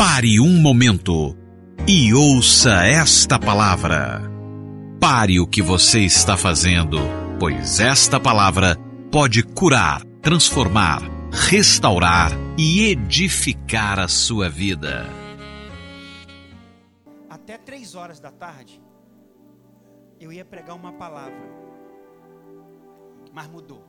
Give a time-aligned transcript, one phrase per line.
[0.00, 1.36] Pare um momento
[1.86, 4.22] e ouça esta palavra.
[4.98, 6.96] Pare o que você está fazendo,
[7.38, 8.78] pois esta palavra
[9.12, 15.04] pode curar, transformar, restaurar e edificar a sua vida.
[17.28, 18.80] Até três horas da tarde,
[20.18, 21.46] eu ia pregar uma palavra,
[23.34, 23.84] mas mudou.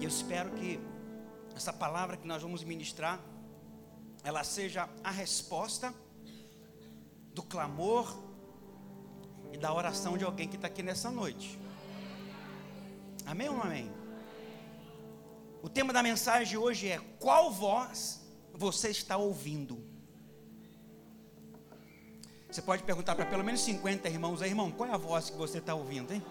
[0.00, 0.80] E eu espero que
[1.54, 3.20] essa palavra que nós vamos ministrar,
[4.22, 5.92] ela seja a resposta
[7.34, 8.16] do clamor
[9.52, 11.58] e da oração de alguém que está aqui nessa noite.
[13.26, 13.90] Amém ou não amém?
[15.62, 18.20] O tema da mensagem de hoje é: qual voz
[18.54, 19.84] você está ouvindo?
[22.50, 25.36] Você pode perguntar para pelo menos 50 irmãos aí, irmão, qual é a voz que
[25.36, 26.22] você está ouvindo, hein?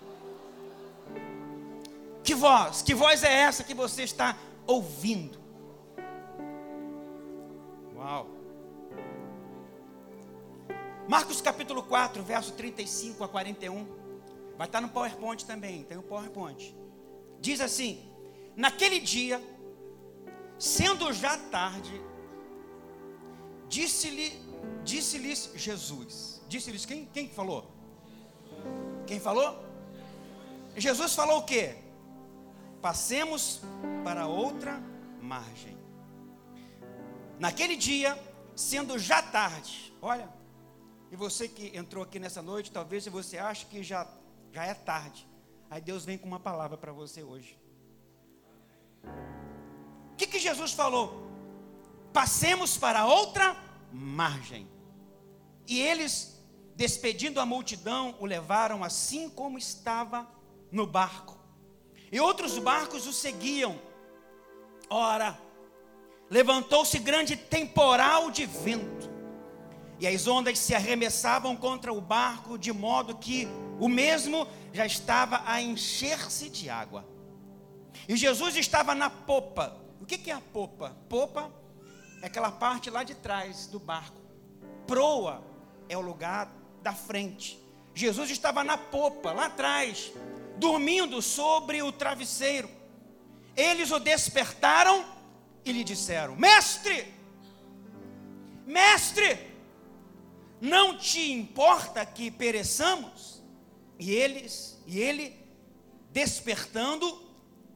[2.27, 2.81] Que voz?
[2.81, 5.39] Que voz é essa que você está ouvindo?
[7.95, 8.27] Uau!
[11.07, 13.87] Marcos capítulo 4, verso 35 a 41.
[14.57, 16.75] Vai estar no PowerPoint também, tem o PowerPoint.
[17.39, 18.11] Diz assim:
[18.57, 19.41] Naquele dia,
[20.59, 21.93] sendo já tarde,
[23.69, 24.33] disse-lhe,
[24.83, 26.41] disse-lhes Jesus.
[26.49, 27.05] Disse-lhes quem?
[27.05, 27.71] Quem falou?
[29.05, 29.63] Quem falou?
[30.75, 31.86] Jesus falou o quê?
[32.81, 33.61] Passemos
[34.03, 34.81] para outra
[35.21, 35.77] margem.
[37.39, 38.17] Naquele dia,
[38.55, 40.29] sendo já tarde, olha,
[41.11, 44.07] e você que entrou aqui nessa noite, talvez você ache que já,
[44.51, 45.27] já é tarde.
[45.69, 47.59] Aí Deus vem com uma palavra para você hoje.
[49.03, 51.27] O que, que Jesus falou?
[52.11, 53.55] Passemos para outra
[53.91, 54.67] margem.
[55.67, 56.43] E eles,
[56.75, 60.27] despedindo a multidão, o levaram assim como estava
[60.71, 61.36] no barco
[62.11, 63.79] e outros barcos o seguiam.
[64.89, 65.37] Ora,
[66.29, 69.09] levantou-se grande temporal de vento,
[69.99, 73.47] e as ondas se arremessavam contra o barco, de modo que
[73.79, 77.05] o mesmo já estava a encher-se de água.
[78.07, 79.75] E Jesus estava na popa.
[79.99, 80.95] O que é a popa?
[81.09, 81.51] Popa
[82.21, 84.21] é aquela parte lá de trás do barco.
[84.85, 85.43] Proa
[85.89, 86.51] é o lugar
[86.81, 87.59] da frente.
[87.93, 90.11] Jesus estava na popa, lá atrás,
[90.57, 92.69] dormindo sobre o travesseiro.
[93.55, 95.05] Eles o despertaram
[95.65, 97.13] e lhe disseram: Mestre,
[98.65, 99.39] mestre,
[100.59, 103.41] não te importa que pereçamos?
[103.99, 105.35] E eles, e ele,
[106.11, 107.25] despertando,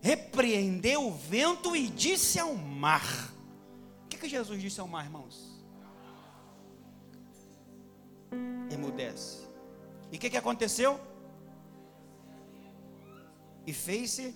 [0.02, 3.32] repreendeu o vento e disse ao mar.
[4.06, 5.52] O que, que Jesus disse ao mar, irmãos?
[8.72, 9.48] Emudece.
[10.12, 11.00] E o que, que aconteceu?
[13.66, 14.36] E fez-se.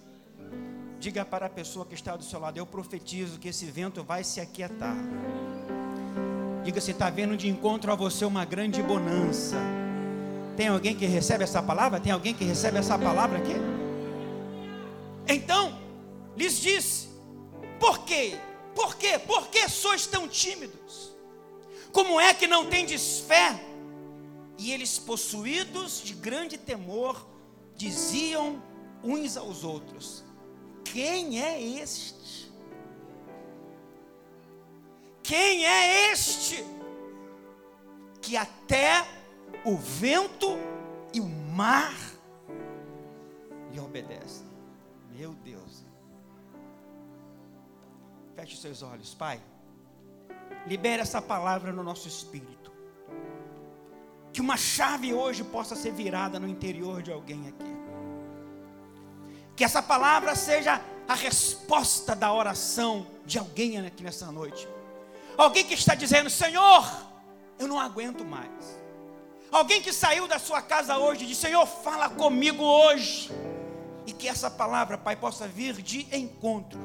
[0.99, 4.23] Diga para a pessoa que está do seu lado: Eu profetizo que esse vento vai
[4.23, 4.95] se aquietar.
[6.63, 9.57] Diga se está vendo de encontro a você uma grande bonança.
[10.57, 11.99] Tem alguém que recebe essa palavra?
[11.99, 13.53] Tem alguém que recebe essa palavra aqui?
[15.27, 15.77] Então,
[16.35, 17.09] lhes disse:
[17.79, 18.37] Por quê?
[18.73, 19.19] Por quê?
[19.19, 21.13] Por que sois tão tímidos?
[21.91, 23.59] Como é que não tendes fé?
[24.57, 27.27] E eles, possuídos de grande temor,
[27.75, 28.61] diziam
[29.05, 30.23] uns aos outros:
[30.83, 32.51] Quem é este?
[35.23, 36.63] Quem é este
[38.21, 39.07] que até
[39.63, 40.47] o vento
[41.13, 41.95] e o mar
[43.71, 44.45] lhe obedecem?
[45.11, 45.83] Meu Deus.
[48.35, 49.41] Feche seus olhos, Pai.
[50.67, 52.71] Libere essa palavra no nosso espírito.
[54.33, 57.84] Que uma chave hoje possa ser virada no interior de alguém aqui.
[59.55, 64.67] Que essa palavra seja a resposta da oração de alguém aqui nessa noite.
[65.37, 66.85] Alguém que está dizendo: Senhor,
[67.59, 68.85] eu não aguento mais.
[69.51, 73.31] Alguém que saiu da sua casa hoje e disse: Senhor, fala comigo hoje.
[74.05, 76.79] E que essa palavra, Pai, possa vir de encontro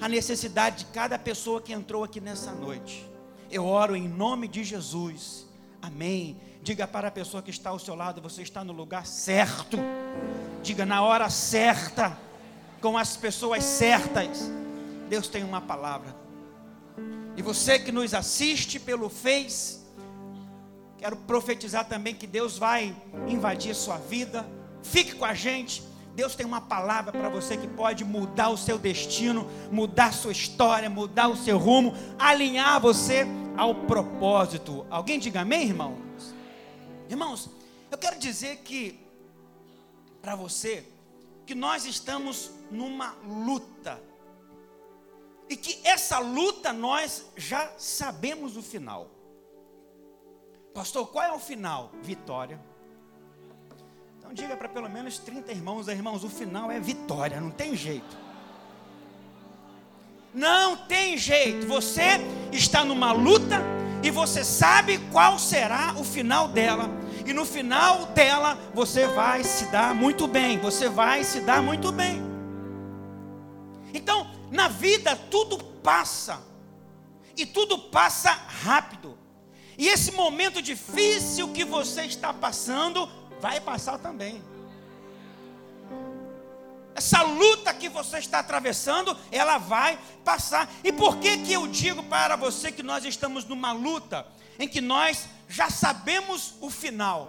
[0.00, 3.08] à necessidade de cada pessoa que entrou aqui nessa noite.
[3.50, 5.46] Eu oro em nome de Jesus.
[5.80, 6.36] Amém.
[6.62, 9.78] Diga para a pessoa que está ao seu lado: você está no lugar certo.
[10.62, 12.18] Diga na hora certa,
[12.86, 14.48] com as pessoas certas.
[15.08, 16.14] Deus tem uma palavra.
[17.36, 19.80] E você que nos assiste pelo Face,
[20.96, 22.94] quero profetizar também que Deus vai
[23.26, 24.48] invadir sua vida.
[24.84, 25.82] Fique com a gente.
[26.14, 30.88] Deus tem uma palavra para você que pode mudar o seu destino, mudar sua história,
[30.88, 34.86] mudar o seu rumo, alinhar você ao propósito.
[34.88, 35.98] Alguém diga amém, irmãos?
[37.10, 37.50] Irmãos,
[37.90, 38.96] eu quero dizer que
[40.22, 40.86] para você
[41.46, 44.02] que nós estamos numa luta.
[45.48, 49.08] E que essa luta nós já sabemos o final.
[50.74, 51.92] Pastor, qual é o final?
[52.02, 52.60] Vitória.
[54.18, 58.16] Então diga para pelo menos 30 irmãos, irmãos, o final é vitória, não tem jeito.
[60.34, 61.66] Não tem jeito.
[61.68, 62.20] Você
[62.52, 63.62] está numa luta
[64.02, 66.90] e você sabe qual será o final dela.
[67.26, 70.58] E no final dela você vai se dar muito bem.
[70.60, 72.22] Você vai se dar muito bem.
[73.92, 76.40] Então, na vida tudo passa.
[77.36, 79.18] E tudo passa rápido.
[79.76, 84.42] E esse momento difícil que você está passando vai passar também.
[86.94, 90.72] Essa luta que você está atravessando, ela vai passar.
[90.82, 94.26] E por que que eu digo para você que nós estamos numa luta
[94.58, 97.28] em que nós já sabemos o final?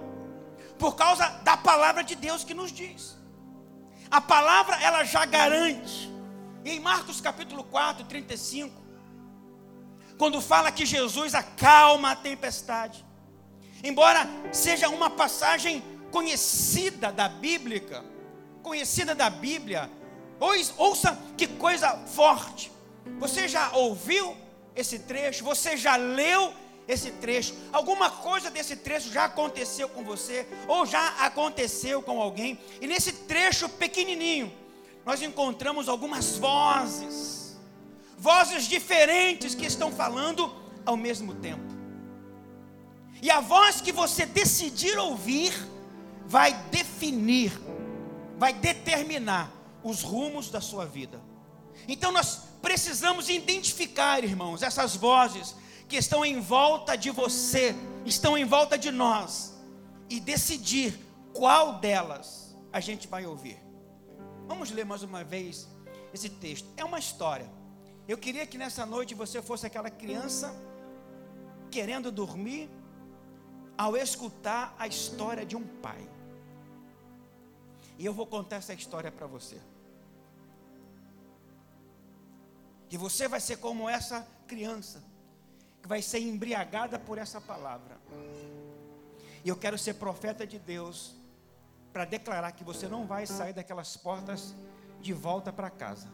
[0.78, 3.18] Por causa da palavra de Deus que nos diz.
[4.10, 6.12] A palavra ela já garante.
[6.64, 8.74] Em Marcos capítulo 4, 35,
[10.18, 13.06] quando fala que Jesus acalma a tempestade.
[13.84, 15.82] Embora seja uma passagem
[16.12, 18.04] conhecida da Bíblia,
[18.62, 19.90] conhecida da Bíblia.
[20.78, 22.72] Ouça que coisa forte.
[23.20, 24.36] Você já ouviu
[24.76, 25.44] esse trecho?
[25.46, 26.54] Você já leu
[26.88, 27.54] esse trecho?
[27.72, 30.48] Alguma coisa desse trecho já aconteceu com você?
[30.68, 32.60] Ou já aconteceu com alguém?
[32.82, 34.54] E nesse trecho pequenininho,
[35.06, 37.58] nós encontramos algumas vozes.
[38.18, 40.54] Vozes diferentes que estão falando
[40.86, 41.76] ao mesmo tempo.
[43.22, 45.54] E a voz que você decidir ouvir
[46.28, 47.52] vai definir
[48.38, 49.52] vai determinar
[49.84, 51.20] os rumos da sua vida.
[51.88, 55.56] Então nós precisamos identificar, irmãos, essas vozes
[55.88, 57.76] que estão em volta de você,
[58.06, 59.54] estão em volta de nós,
[60.10, 61.00] e decidir
[61.34, 63.60] qual delas a gente vai ouvir.
[64.48, 65.68] Vamos ler mais uma vez
[66.14, 66.68] esse texto.
[66.78, 67.50] É uma história.
[68.08, 70.56] Eu queria que nessa noite você fosse aquela criança
[71.70, 72.70] querendo dormir
[73.78, 76.10] ao escutar a história de um pai.
[77.98, 79.60] E eu vou contar essa história para você.
[82.90, 85.04] E você vai ser como essa criança,
[85.88, 87.98] vai ser embriagada por essa palavra.
[89.44, 91.16] E eu quero ser profeta de Deus,
[91.94, 94.54] para declarar que você não vai sair daquelas portas
[95.02, 96.08] de volta para casa,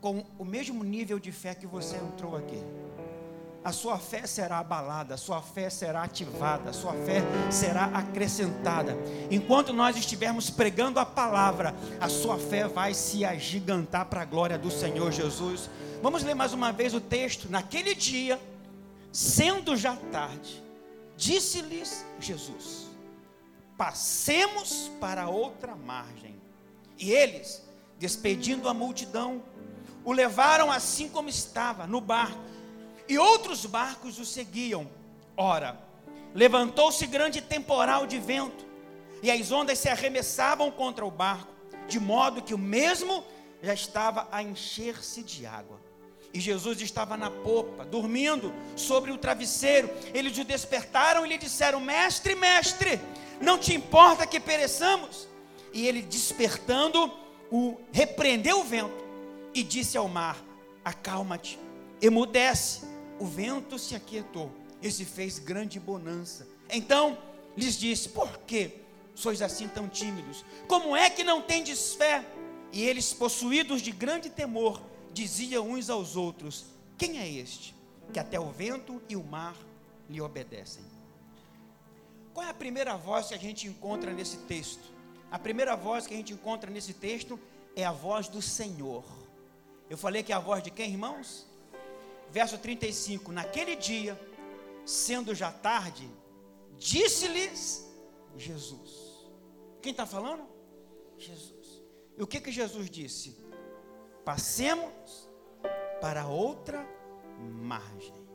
[0.00, 2.62] com o mesmo nível de fé que você entrou aqui
[3.66, 8.96] a sua fé será abalada, a sua fé será ativada, a sua fé será acrescentada.
[9.28, 14.56] Enquanto nós estivermos pregando a palavra, a sua fé vai se agigantar para a glória
[14.56, 15.68] do Senhor Jesus.
[16.00, 17.50] Vamos ler mais uma vez o texto.
[17.50, 18.40] Naquele dia,
[19.16, 20.62] sendo já tarde,
[21.16, 22.86] disse-lhes Jesus:
[23.74, 26.36] Passemos para outra margem.
[26.98, 27.62] E eles,
[27.98, 29.42] despedindo a multidão,
[30.04, 32.44] o levaram assim como estava, no barco
[33.08, 34.86] e outros barcos o seguiam.
[35.34, 35.80] Ora,
[36.34, 38.66] levantou-se grande temporal de vento,
[39.22, 41.52] e as ondas se arremessavam contra o barco,
[41.88, 43.24] de modo que o mesmo
[43.62, 45.85] já estava a encher-se de água.
[46.36, 49.88] E Jesus estava na popa, dormindo sobre o travesseiro.
[50.12, 53.00] Eles o despertaram e lhe disseram: Mestre, mestre,
[53.40, 55.26] não te importa que pereçamos?
[55.72, 57.10] E ele, despertando,
[57.50, 59.02] o repreendeu o vento
[59.54, 60.36] e disse ao mar:
[60.84, 61.58] Acalma-te,
[62.02, 62.82] emudece
[63.18, 66.46] o vento se aquietou e se fez grande bonança.
[66.68, 67.16] Então
[67.56, 68.72] lhes disse: Por que
[69.14, 70.44] sois assim tão tímidos?
[70.68, 72.22] Como é que não tendes fé?
[72.74, 74.82] E eles, possuídos de grande temor,
[75.16, 76.66] diziam uns aos outros:
[76.98, 77.74] Quem é este
[78.12, 79.56] que até o vento e o mar
[80.08, 80.84] lhe obedecem?
[82.34, 84.94] Qual é a primeira voz que a gente encontra nesse texto?
[85.30, 87.40] A primeira voz que a gente encontra nesse texto
[87.74, 89.04] é a voz do Senhor.
[89.88, 91.46] Eu falei que é a voz de quem, irmãos?
[92.30, 94.20] verso 35: Naquele dia,
[94.84, 96.08] sendo já tarde,
[96.78, 97.86] disse-lhes
[98.36, 98.90] Jesus.
[99.80, 100.46] Quem está falando?
[101.16, 101.82] Jesus.
[102.16, 103.36] E o que, que Jesus disse?
[104.26, 105.26] Passemos
[106.02, 106.86] para outra
[107.38, 108.26] margem.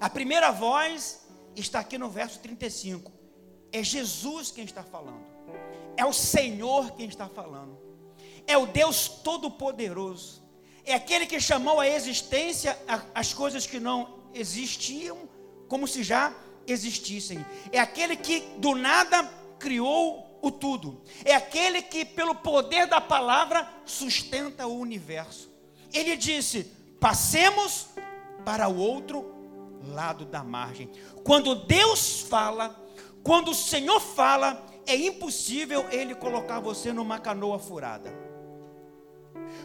[0.00, 1.26] A primeira voz
[1.56, 3.10] está aqui no verso 35.
[3.72, 5.26] É Jesus quem está falando.
[5.96, 7.76] É o Senhor quem está falando.
[8.46, 10.40] É o Deus Todo-Poderoso
[10.84, 12.76] é aquele que chamou à existência
[13.14, 15.28] as coisas que não existiam,
[15.68, 16.34] como se já
[16.66, 17.44] existissem.
[17.70, 19.22] É aquele que do nada
[19.58, 21.02] criou o tudo.
[21.24, 25.50] É aquele que, pelo poder da palavra, sustenta o universo.
[25.92, 26.64] Ele disse:
[26.98, 27.88] passemos
[28.44, 29.34] para o outro
[29.88, 30.90] lado da margem.
[31.24, 32.78] Quando Deus fala,
[33.22, 38.12] quando o Senhor fala, é impossível ele colocar você numa canoa furada.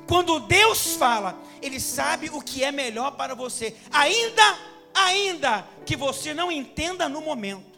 [0.08, 6.34] Quando Deus fala, ele sabe o que é melhor para você, ainda ainda que você
[6.34, 7.75] não entenda no momento.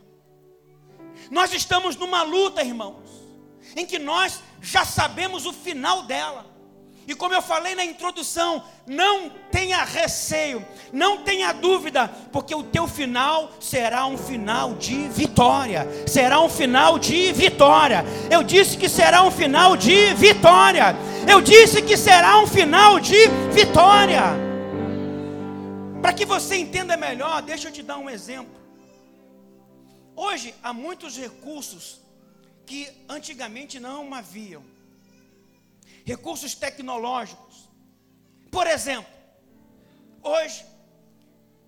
[1.29, 3.03] Nós estamos numa luta, irmãos,
[3.75, 6.57] em que nós já sabemos o final dela.
[7.07, 12.85] E como eu falei na introdução, não tenha receio, não tenha dúvida, porque o teu
[12.85, 15.87] final será um final de vitória.
[16.05, 18.03] Será um final de vitória.
[18.29, 20.93] Eu disse que será um final de vitória.
[21.25, 24.23] Eu disse que será um final de vitória.
[26.01, 28.66] Para que você entenda melhor, deixa eu te dar um exemplo.
[30.19, 32.01] Hoje há muitos recursos
[32.65, 34.63] que antigamente não haviam
[36.03, 37.69] recursos tecnológicos.
[38.49, 39.13] Por exemplo,
[40.23, 40.65] hoje,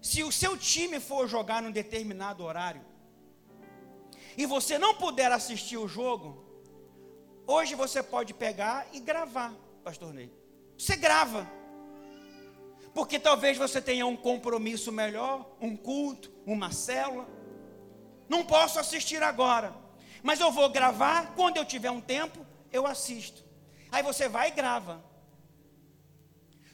[0.01, 2.81] se o seu time for jogar num determinado horário
[4.35, 6.43] e você não puder assistir o jogo,
[7.45, 9.53] hoje você pode pegar e gravar,
[9.83, 10.33] pastor Ney.
[10.75, 11.47] Você grava.
[12.95, 17.38] Porque talvez você tenha um compromisso melhor, um culto, uma célula.
[18.29, 19.73] Não posso assistir agora,
[20.21, 23.43] mas eu vou gravar, quando eu tiver um tempo, eu assisto.
[23.91, 25.03] Aí você vai e grava.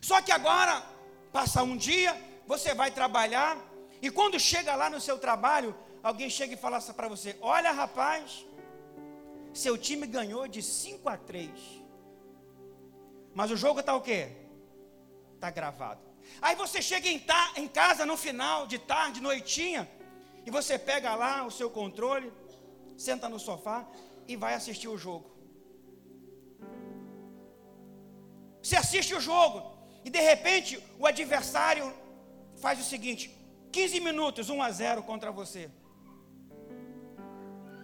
[0.01, 0.83] Só que agora,
[1.31, 2.13] passa um dia,
[2.45, 3.57] você vai trabalhar,
[4.01, 8.45] e quando chega lá no seu trabalho, alguém chega e fala para você: Olha, rapaz,
[9.53, 11.49] seu time ganhou de 5 a 3.
[13.33, 14.29] Mas o jogo está o quê?
[15.35, 16.01] Está gravado.
[16.41, 19.89] Aí você chega em, ta, em casa no final de tarde, noitinha,
[20.45, 22.31] e você pega lá o seu controle,
[22.97, 23.87] senta no sofá
[24.27, 25.35] e vai assistir o jogo.
[28.61, 31.93] Você assiste o jogo e de repente o adversário
[32.57, 33.35] faz o seguinte:
[33.71, 35.69] 15 minutos, 1 a 0 contra você.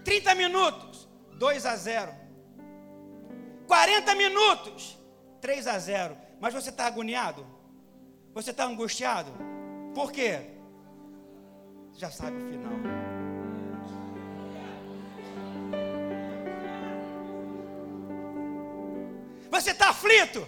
[0.04, 2.14] 30 minutos, 2 a 0.
[3.68, 4.98] 40 minutos,
[5.40, 6.18] 3 a 0.
[6.40, 7.46] Mas você está agoniado?
[8.34, 9.32] Você está angustiado?
[9.94, 10.61] Por quê?
[11.98, 12.72] Já sabe o final.
[19.50, 20.48] Você está aflito?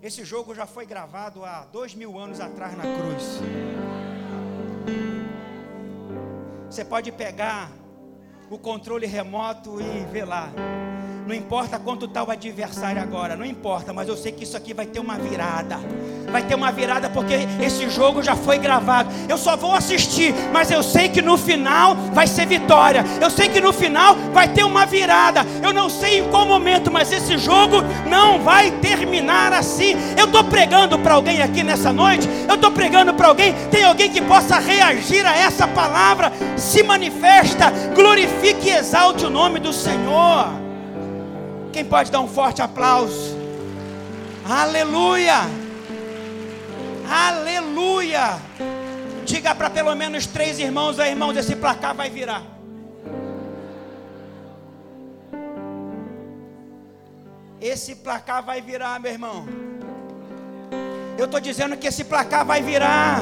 [0.00, 3.40] Esse jogo já foi gravado há dois mil anos atrás na cruz.
[6.70, 7.72] Você pode pegar
[8.48, 10.50] o controle remoto e ver lá.
[11.28, 14.72] Não importa quanto está o adversário agora, não importa, mas eu sei que isso aqui
[14.72, 15.78] vai ter uma virada.
[16.32, 19.10] Vai ter uma virada porque esse jogo já foi gravado.
[19.28, 23.04] Eu só vou assistir, mas eu sei que no final vai ser vitória.
[23.20, 25.42] Eu sei que no final vai ter uma virada.
[25.62, 29.96] Eu não sei em qual momento, mas esse jogo não vai terminar assim.
[30.16, 32.26] Eu estou pregando para alguém aqui nessa noite.
[32.48, 33.52] Eu estou pregando para alguém.
[33.70, 36.32] Tem alguém que possa reagir a essa palavra.
[36.56, 40.67] Se manifesta, glorifique e exalte o nome do Senhor.
[41.72, 43.36] Quem pode dar um forte aplauso?
[44.48, 45.40] Aleluia!
[47.08, 48.38] Aleluia!
[49.24, 52.42] Diga para pelo menos três irmãos, aí, irmãos, esse placar vai virar.
[57.60, 59.46] Esse placar vai virar, meu irmão.
[61.18, 63.20] Eu estou dizendo que esse placar vai virar.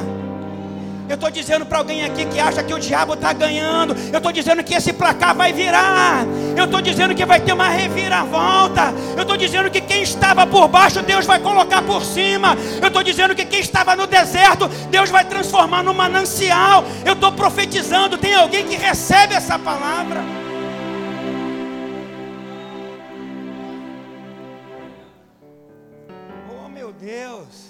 [1.09, 3.95] Eu estou dizendo para alguém aqui que acha que o diabo está ganhando.
[4.11, 6.25] Eu estou dizendo que esse placar vai virar.
[6.55, 8.93] Eu estou dizendo que vai ter uma reviravolta.
[9.15, 12.57] Eu estou dizendo que quem estava por baixo, Deus vai colocar por cima.
[12.81, 16.83] Eu estou dizendo que quem estava no deserto, Deus vai transformar num manancial.
[17.05, 18.17] Eu estou profetizando.
[18.17, 20.21] Tem alguém que recebe essa palavra?
[26.65, 27.67] Oh, meu Deus.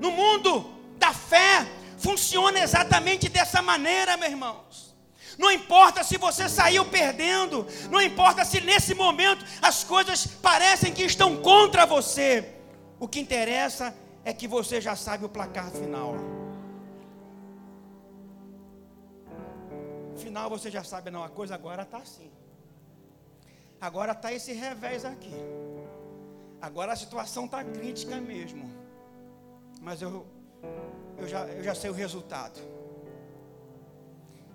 [0.00, 1.66] No mundo da fé
[1.98, 4.96] funciona exatamente dessa maneira, meus irmãos.
[5.38, 11.02] Não importa se você saiu perdendo, não importa se nesse momento as coisas parecem que
[11.02, 12.54] estão contra você.
[12.98, 16.14] O que interessa é que você já sabe o placar final.
[20.16, 22.30] Final você já sabe, não, a coisa agora está assim.
[23.78, 25.34] Agora está esse revés aqui.
[26.60, 28.72] Agora a situação está crítica mesmo.
[29.82, 30.26] Mas eu
[31.18, 32.60] eu já, eu já sei o resultado.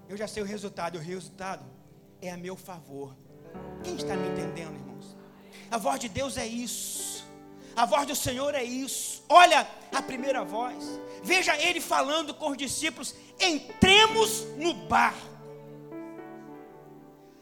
[0.08, 1.66] Eu já sei o resultado, e o resultado
[2.22, 3.16] é a meu favor.
[3.84, 5.16] Quem está me entendendo, irmãos?
[5.70, 7.26] A voz de Deus é isso.
[7.76, 9.24] A voz do Senhor é isso.
[9.30, 11.00] Olha a primeira voz.
[11.24, 15.32] Veja ele falando com os discípulos: entremos no barco.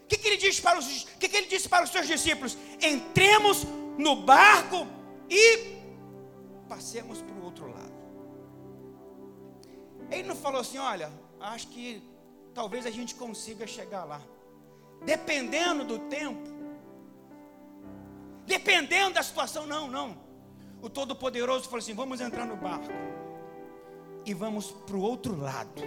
[0.04, 2.58] O que, que, ele para os, que, que ele disse para os seus discípulos?
[2.82, 3.64] Entremos
[3.98, 4.88] no barco
[5.30, 5.78] e
[6.68, 7.79] passemos para o outro lado.
[10.12, 12.04] Ele não falou assim: olha, acho que
[12.54, 14.22] talvez a gente consiga chegar lá.
[15.06, 16.50] Dependendo do tempo,
[18.46, 20.18] dependendo da situação, não, não.
[20.82, 22.89] O Todo-Poderoso falou assim: vamos entrar no barco
[24.25, 25.82] e vamos para o outro lado.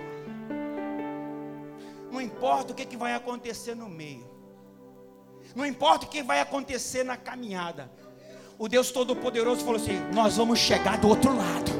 [2.11, 4.31] Não importa o que, que vai acontecer no meio,
[5.55, 7.91] não importa o que vai acontecer na caminhada.
[8.59, 11.72] O Deus Todo-Poderoso falou assim: nós vamos chegar do outro lado.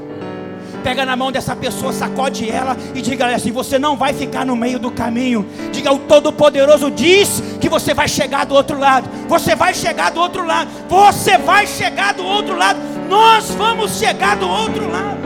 [0.83, 4.57] Pega na mão dessa pessoa, sacode ela e diga assim: você não vai ficar no
[4.57, 5.47] meio do caminho.
[5.71, 9.09] Diga: o Todo-Poderoso diz que você vai chegar do outro lado.
[9.29, 10.71] Você vai chegar do outro lado.
[10.89, 12.81] Você vai chegar do outro lado.
[13.09, 15.23] Nós vamos chegar do outro lado.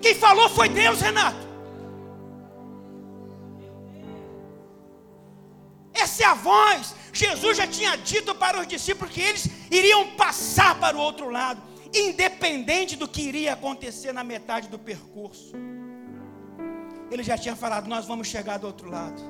[0.00, 1.50] Quem falou foi Deus, Renato.
[5.92, 10.80] Essa é a voz Jesus já tinha dito para os discípulos que eles iriam passar
[10.80, 11.60] para o outro lado,
[11.94, 15.52] independente do que iria acontecer na metade do percurso.
[17.10, 19.20] Ele já tinha falado: Nós vamos chegar do outro lado.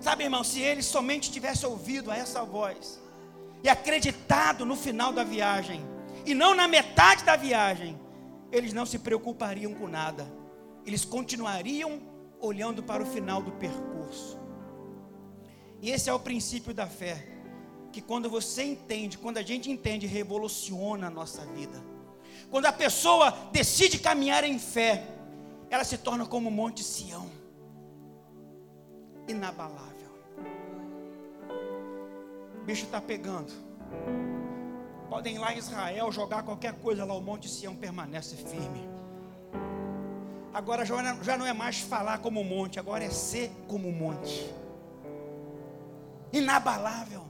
[0.00, 3.02] Sabe, irmão, se ele somente tivesse ouvido a essa voz
[3.64, 5.84] e acreditado no final da viagem,
[6.24, 7.98] e não na metade da viagem,
[8.52, 10.32] eles não se preocupariam com nada,
[10.84, 12.00] eles continuariam
[12.40, 14.45] olhando para o final do percurso.
[15.80, 17.26] E esse é o princípio da fé.
[17.92, 21.82] Que quando você entende, quando a gente entende, revoluciona a nossa vida.
[22.50, 25.06] Quando a pessoa decide caminhar em fé,
[25.70, 27.30] ela se torna como o Monte Sião
[29.26, 30.10] inabalável.
[32.60, 33.52] O bicho está pegando.
[35.08, 38.88] Podem ir lá em Israel jogar qualquer coisa lá, o Monte Sião permanece firme.
[40.52, 44.54] Agora já não é mais falar como monte, agora é ser como monte
[46.32, 47.26] inabalável.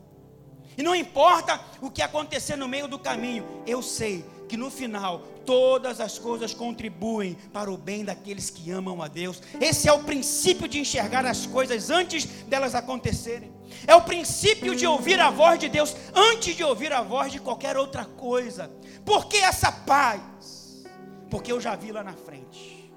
[0.76, 5.20] E não importa o que acontecer no meio do caminho, eu sei que no final
[5.44, 9.40] todas as coisas contribuem para o bem daqueles que amam a Deus.
[9.60, 13.52] Esse é o princípio de enxergar as coisas antes delas acontecerem.
[13.86, 17.40] É o princípio de ouvir a voz de Deus antes de ouvir a voz de
[17.40, 18.70] qualquer outra coisa.
[19.04, 20.84] Por que essa paz?
[21.30, 22.92] Porque eu já vi lá na frente.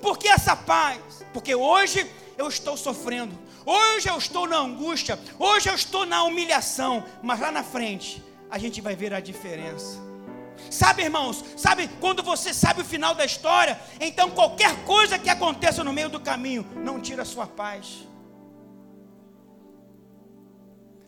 [0.00, 1.24] Por que essa paz?
[1.32, 3.36] Porque hoje eu estou sofrendo,
[3.70, 8.56] Hoje eu estou na angústia, hoje eu estou na humilhação, mas lá na frente a
[8.56, 9.98] gente vai ver a diferença.
[10.70, 15.84] Sabe, irmãos, sabe quando você sabe o final da história, então qualquer coisa que aconteça
[15.84, 18.08] no meio do caminho não tira a sua paz.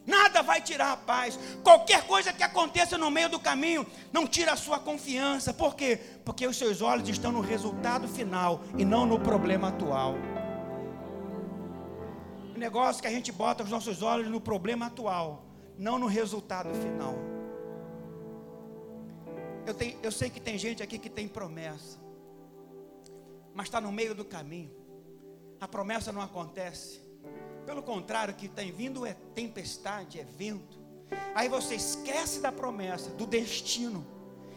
[0.07, 1.39] Nada vai tirar a paz.
[1.63, 5.55] Qualquer coisa que aconteça no meio do caminho não tira a sua confiança.
[5.55, 5.99] Por quê?
[6.27, 10.15] Porque os seus olhos estão no resultado final e não no problema atual
[12.61, 15.47] negócio que a gente bota os nossos olhos no problema atual,
[15.77, 17.15] não no resultado final.
[19.67, 21.99] Eu, tenho, eu sei que tem gente aqui que tem promessa,
[23.55, 24.71] mas está no meio do caminho.
[25.61, 27.01] A promessa não acontece.
[27.67, 30.79] Pelo contrário, que tem vindo é tempestade, é vento.
[31.35, 34.07] Aí você esquece da promessa, do destino,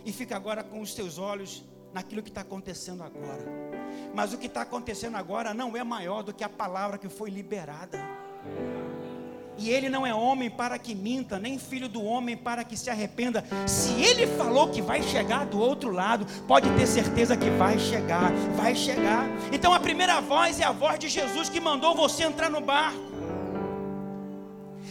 [0.06, 1.64] e fica agora com os seus olhos
[1.94, 3.73] naquilo que está acontecendo agora.
[4.14, 7.30] Mas o que está acontecendo agora não é maior do que a palavra que foi
[7.30, 8.00] liberada.
[9.58, 12.90] E ele não é homem para que minta, nem filho do homem para que se
[12.90, 13.44] arrependa.
[13.68, 18.32] Se ele falou que vai chegar do outro lado, pode ter certeza que vai chegar,
[18.56, 19.28] vai chegar.
[19.52, 23.14] Então a primeira voz é a voz de Jesus que mandou você entrar no barco.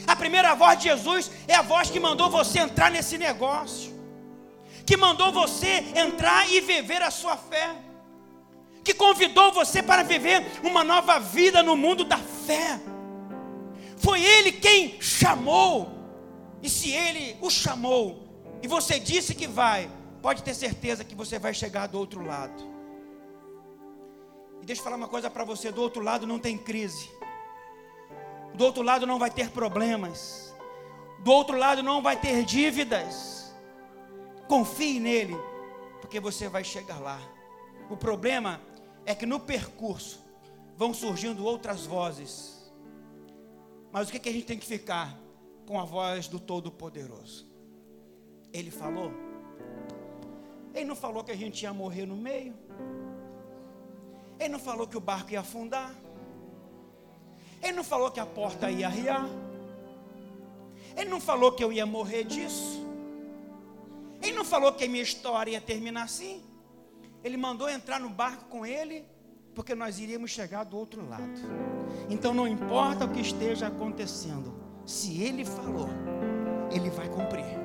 [0.06, 3.92] A primeira voz de Jesus é a voz que mandou você entrar nesse negócio
[4.84, 7.70] que mandou você entrar e viver a sua fé,
[8.84, 12.80] que convidou você para viver uma nova vida no mundo da fé.
[13.96, 15.90] Foi Ele quem chamou,
[16.62, 18.28] e se Ele o chamou,
[18.62, 19.90] e você disse que vai,
[20.20, 22.72] pode ter certeza que você vai chegar do outro lado.
[24.60, 27.10] E deixa eu falar uma coisa para você: do outro lado não tem crise,
[28.54, 30.54] do outro lado não vai ter problemas,
[31.20, 33.52] do outro lado não vai ter dívidas.
[34.48, 35.36] Confie nele,
[36.00, 37.18] porque você vai chegar lá.
[37.88, 38.60] O problema
[39.04, 40.20] é que no percurso
[40.76, 42.72] vão surgindo outras vozes.
[43.90, 45.18] Mas o que, que a gente tem que ficar?
[45.66, 47.46] Com a voz do Todo-Poderoso.
[48.52, 49.12] Ele falou.
[50.74, 52.54] Ele não falou que a gente ia morrer no meio.
[54.38, 55.94] Ele não falou que o barco ia afundar.
[57.62, 59.28] Ele não falou que a porta ia arriar.
[60.96, 62.84] Ele não falou que eu ia morrer disso.
[64.20, 66.42] Ele não falou que a minha história ia terminar assim.
[67.24, 69.04] Ele mandou entrar no barco com ele,
[69.54, 71.40] porque nós iríamos chegar do outro lado.
[72.08, 74.54] Então não importa o que esteja acontecendo,
[74.84, 75.88] se ele falou,
[76.70, 77.62] ele vai cumprir.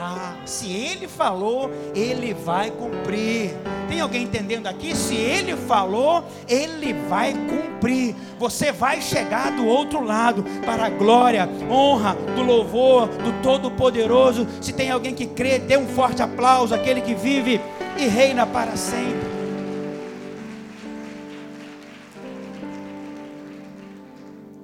[0.00, 3.50] Ah, se ele falou, ele vai cumprir.
[3.88, 4.94] Tem alguém entendendo aqui?
[4.94, 8.14] Se ele falou, ele vai cumprir.
[8.38, 14.46] Você vai chegar do outro lado para a glória, honra, do louvor, do Todo-Poderoso.
[14.60, 17.60] Se tem alguém que crê, dê um forte aplauso àquele que vive
[17.98, 19.38] e reina para sempre.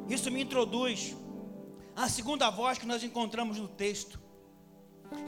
[0.09, 1.16] Isso me introduz
[1.97, 4.23] à segunda voz que nós encontramos no texto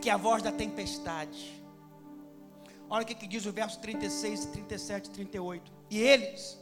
[0.01, 1.63] que é a voz da tempestade.
[2.89, 5.73] Olha o que, que diz o verso 36, 37 e 38.
[5.91, 6.59] E eles,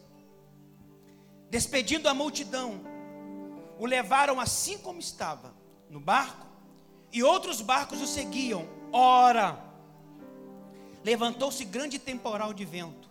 [1.50, 2.80] despedindo a multidão,
[3.78, 5.54] o levaram assim como estava,
[5.90, 6.46] no barco,
[7.12, 8.66] e outros barcos o seguiam.
[8.92, 9.63] Ora,
[11.04, 13.10] levantou-se grande temporal de vento,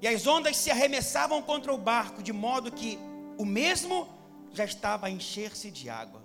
[0.00, 2.98] e as ondas se arremessavam contra o barco, de modo que
[3.36, 4.08] o mesmo
[4.52, 6.22] já estava a encher-se de água.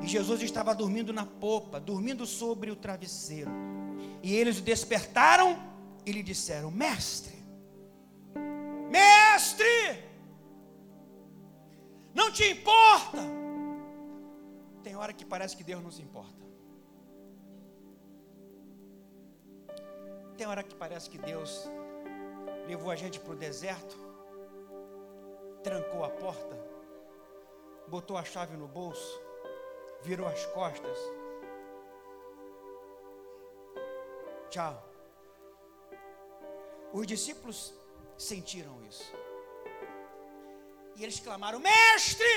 [0.00, 3.50] E Jesus estava dormindo na popa, dormindo sobre o travesseiro.
[4.22, 5.58] E eles o despertaram
[6.06, 7.34] e lhe disseram: Mestre,
[8.90, 10.04] mestre,
[12.14, 13.18] não te importa.
[14.82, 16.44] Tem hora que parece que Deus não se importa.
[20.36, 21.64] Tem hora que parece que Deus
[22.66, 23.96] levou a gente para o deserto,
[25.62, 26.58] trancou a porta,
[27.88, 29.24] botou a chave no bolso
[30.04, 30.98] virou as costas.
[34.50, 34.74] Tchau.
[36.92, 37.72] Os discípulos
[38.16, 39.12] sentiram isso.
[40.94, 42.34] E eles clamaram: Mestre!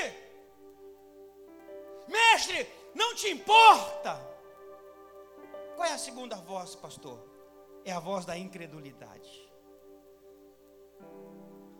[2.08, 4.16] Mestre, não te importa?
[5.76, 7.20] Qual é a segunda voz, pastor?
[7.88, 9.34] É a voz da incredulidade.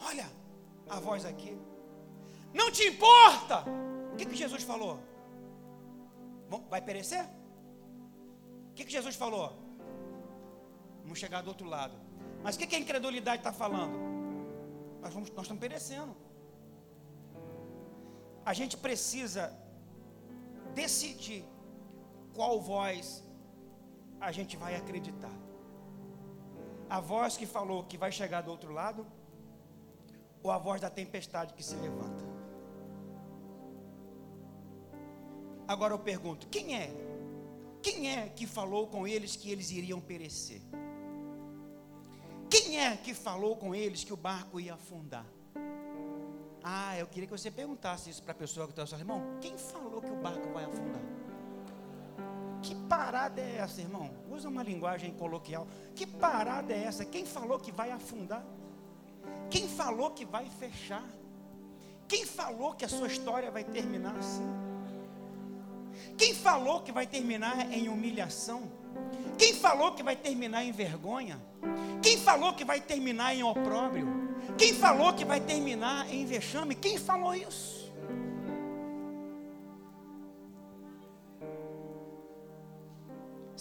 [0.10, 0.28] Olha
[0.90, 1.54] a voz aqui.
[2.54, 3.66] Não te importa?
[4.14, 4.94] O que, que Jesus falou?
[6.70, 7.26] Vai perecer?
[8.70, 9.48] O que, que Jesus falou?
[11.04, 11.98] Vamos chegar do outro lado.
[12.42, 13.98] Mas o que, que a incredulidade está falando?
[15.02, 16.16] Nós, vamos, nós estamos perecendo.
[18.46, 19.44] A gente precisa
[20.74, 21.44] decidir
[22.34, 23.22] qual voz
[24.22, 25.47] a gente vai acreditar.
[26.90, 29.06] A voz que falou que vai chegar do outro lado,
[30.42, 32.26] ou a voz da tempestade que se levanta?
[35.68, 36.90] Agora eu pergunto: quem é?
[37.82, 40.62] Quem é que falou com eles que eles iriam perecer?
[42.50, 45.26] Quem é que falou com eles que o barco ia afundar?
[46.64, 49.22] Ah, eu queria que você perguntasse isso para a pessoa que está ao seu irmão.
[49.42, 51.17] Quem falou que o barco vai afundar?
[52.88, 54.10] Parada é essa, irmão?
[54.30, 55.68] Usa uma linguagem coloquial.
[55.96, 57.04] Que parada é essa?
[57.04, 58.44] Quem falou que vai afundar?
[59.50, 61.04] Quem falou que vai fechar?
[62.08, 64.48] Quem falou que a sua história vai terminar assim?
[66.18, 68.72] Quem falou que vai terminar em humilhação?
[69.38, 71.40] Quem falou que vai terminar em vergonha?
[72.02, 74.08] Quem falou que vai terminar em opróbrio?
[74.58, 76.76] Quem falou que vai terminar em vexame?
[76.76, 77.77] Quem falou isso?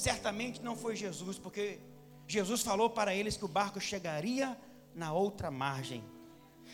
[0.07, 1.81] Certamente não foi Jesus, porque
[2.29, 4.57] Jesus falou para eles que o barco chegaria
[4.95, 6.05] na outra margem.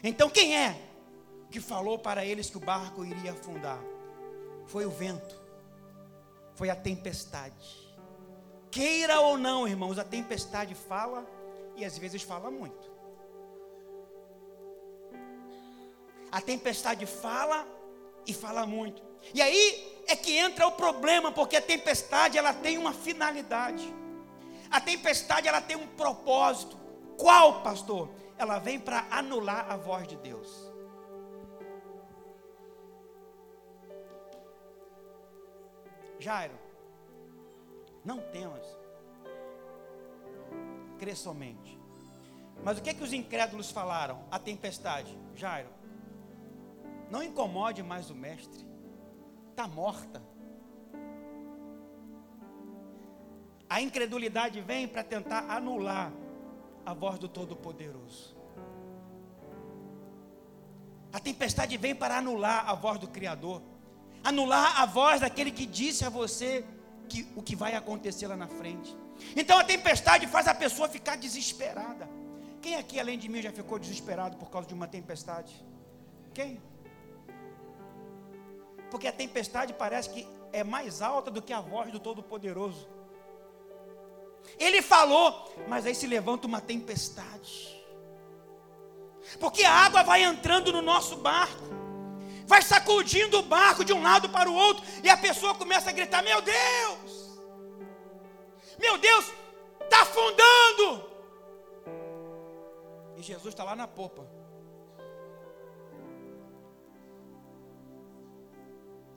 [0.02, 0.70] Então quem é
[1.50, 3.82] que falou para eles que o barco iria afundar?
[4.66, 5.42] Foi o vento
[6.54, 7.90] foi a tempestade.
[8.70, 11.26] Queira ou não, irmãos, a tempestade fala
[11.76, 12.90] e às vezes fala muito.
[16.30, 17.66] A tempestade fala
[18.26, 19.02] e fala muito.
[19.34, 23.92] E aí é que entra o problema, porque a tempestade ela tem uma finalidade.
[24.70, 26.76] A tempestade ela tem um propósito.
[27.18, 28.10] Qual, pastor?
[28.38, 30.72] Ela vem para anular a voz de Deus.
[36.18, 36.54] Jairo,
[38.04, 38.64] não temas,
[40.98, 41.80] crê somente.
[42.62, 44.24] Mas o que é que os incrédulos falaram?
[44.30, 45.68] A tempestade, Jairo,
[47.10, 48.64] não incomode mais o mestre,
[49.62, 50.22] está morta.
[53.68, 56.12] A incredulidade vem para tentar anular
[56.84, 58.36] a voz do Todo-Poderoso.
[61.12, 63.62] A tempestade vem para anular a voz do Criador
[64.24, 66.64] anular a voz daquele que disse a você
[67.08, 68.96] que, o que vai acontecer lá na frente.
[69.36, 72.08] Então a tempestade faz a pessoa ficar desesperada.
[72.60, 75.52] Quem aqui, além de mim, já ficou desesperado por causa de uma tempestade?
[76.32, 76.60] Quem?
[78.92, 82.86] Porque a tempestade parece que é mais alta do que a voz do Todo-Poderoso.
[84.58, 87.82] Ele falou, mas aí se levanta uma tempestade.
[89.40, 91.72] Porque a água vai entrando no nosso barco
[92.44, 95.92] vai sacudindo o barco de um lado para o outro, e a pessoa começa a
[95.92, 97.40] gritar: Meu Deus!
[98.78, 99.32] Meu Deus,
[99.80, 101.10] está afundando.
[103.16, 104.26] E Jesus está lá na popa.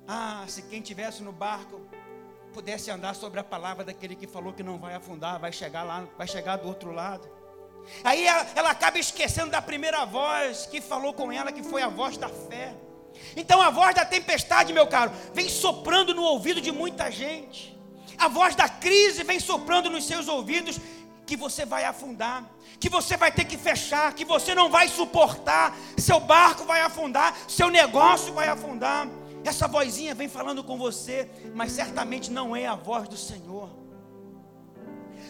[0.08, 1.82] Ah, se quem tivesse no barco
[2.54, 6.08] pudesse andar sobre a palavra daquele que falou que não vai afundar, vai chegar lá,
[6.18, 7.28] vai chegar do outro lado.
[8.04, 11.90] Aí ela, ela acaba esquecendo da primeira voz que falou com ela, que foi a
[11.90, 12.76] voz da fé.
[13.36, 17.78] Então a voz da tempestade, meu caro, vem soprando no ouvido de muita gente.
[18.18, 20.80] A voz da crise vem soprando nos seus ouvidos
[21.26, 22.46] que você vai afundar,
[22.80, 27.36] que você vai ter que fechar, que você não vai suportar, seu barco vai afundar,
[27.48, 29.08] seu negócio vai afundar.
[29.46, 33.70] Essa vozinha vem falando com você, mas certamente não é a voz do Senhor.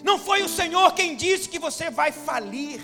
[0.02, 2.82] Não foi o Senhor quem disse que você vai falir.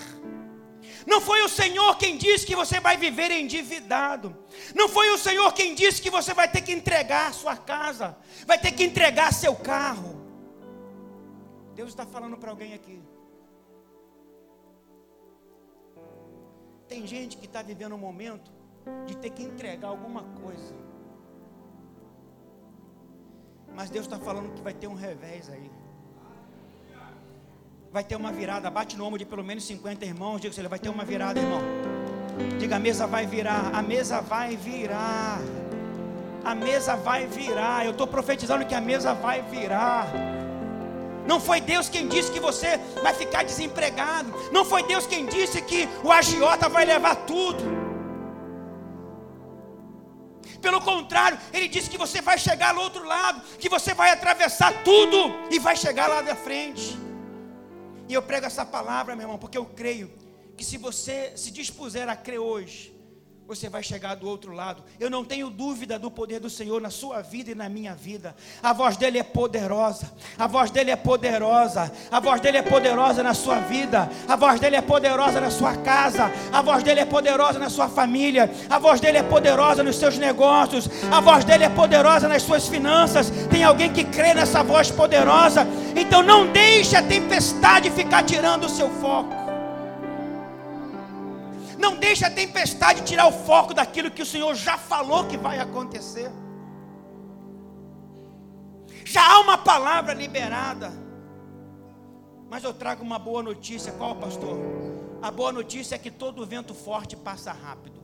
[1.07, 4.37] Não foi o Senhor quem disse que você vai viver endividado.
[4.75, 8.59] Não foi o Senhor quem disse que você vai ter que entregar sua casa, vai
[8.59, 10.21] ter que entregar seu carro.
[11.73, 13.01] Deus está falando para alguém aqui.
[16.89, 18.51] Tem gente que está vivendo um momento
[19.05, 20.90] de ter que entregar alguma coisa.
[23.75, 25.71] Mas Deus está falando que vai ter um revés aí.
[27.91, 28.69] Vai ter uma virada.
[28.69, 30.39] Bate no ombro de pelo menos 50 irmãos.
[30.39, 31.61] Diga, ele vai ter uma virada, irmão.
[32.59, 33.71] Diga, a mesa vai virar.
[33.73, 35.39] A mesa vai virar.
[36.43, 37.85] A mesa vai virar.
[37.85, 40.07] Eu estou profetizando que a mesa vai virar.
[41.27, 44.33] Não foi Deus quem disse que você vai ficar desempregado.
[44.51, 47.80] Não foi Deus quem disse que o agiota vai levar tudo.
[50.61, 54.83] Pelo contrário, ele disse que você vai chegar no outro lado, que você vai atravessar
[54.83, 55.17] tudo
[55.49, 56.97] e vai chegar lá da frente.
[58.07, 60.11] E eu prego essa palavra, meu irmão, porque eu creio
[60.55, 62.93] que se você se dispuser a crer hoje,
[63.55, 64.81] você vai chegar do outro lado.
[64.97, 68.33] Eu não tenho dúvida do poder do Senhor na sua vida e na minha vida.
[68.63, 70.09] A voz dele é poderosa.
[70.39, 71.91] A voz dele é poderosa.
[72.09, 74.09] A voz dele é poderosa na sua vida.
[74.25, 76.31] A voz dele é poderosa na sua casa.
[76.49, 78.49] A voz dele é poderosa na sua família.
[78.69, 80.89] A voz dele é poderosa nos seus negócios.
[81.11, 83.29] A voz dele é poderosa nas suas finanças.
[83.49, 85.67] Tem alguém que crê nessa voz poderosa?
[85.93, 89.50] Então não deixe a tempestade ficar tirando o seu foco.
[91.81, 95.59] Não deixe a tempestade tirar o foco daquilo que o Senhor já falou que vai
[95.59, 96.31] acontecer.
[99.03, 100.91] Já há uma palavra liberada.
[102.49, 103.91] Mas eu trago uma boa notícia.
[103.93, 104.57] Qual, pastor?
[105.21, 107.99] A boa notícia é que todo vento forte passa rápido.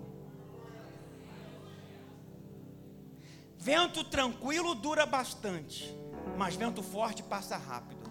[3.57, 5.93] Vento tranquilo dura bastante,
[6.37, 8.09] mas vento forte passa rápido.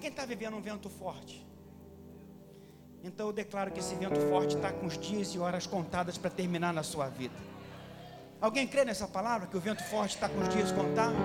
[0.00, 1.53] Quem está vivendo um vento forte?
[3.04, 6.30] Então eu declaro que esse vento forte está com os dias e horas contadas para
[6.30, 7.34] terminar na sua vida.
[8.40, 11.18] Alguém crê nessa palavra que o vento forte está com os dias contados?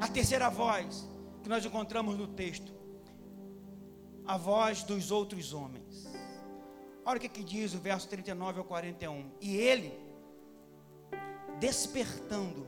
[0.00, 1.08] A terceira voz
[1.44, 2.72] que nós encontramos no texto,
[4.26, 6.10] a voz dos outros homens.
[7.04, 9.30] Olha o que, que diz o verso 39 ao 41.
[9.40, 9.96] E ele,
[11.60, 12.66] despertando,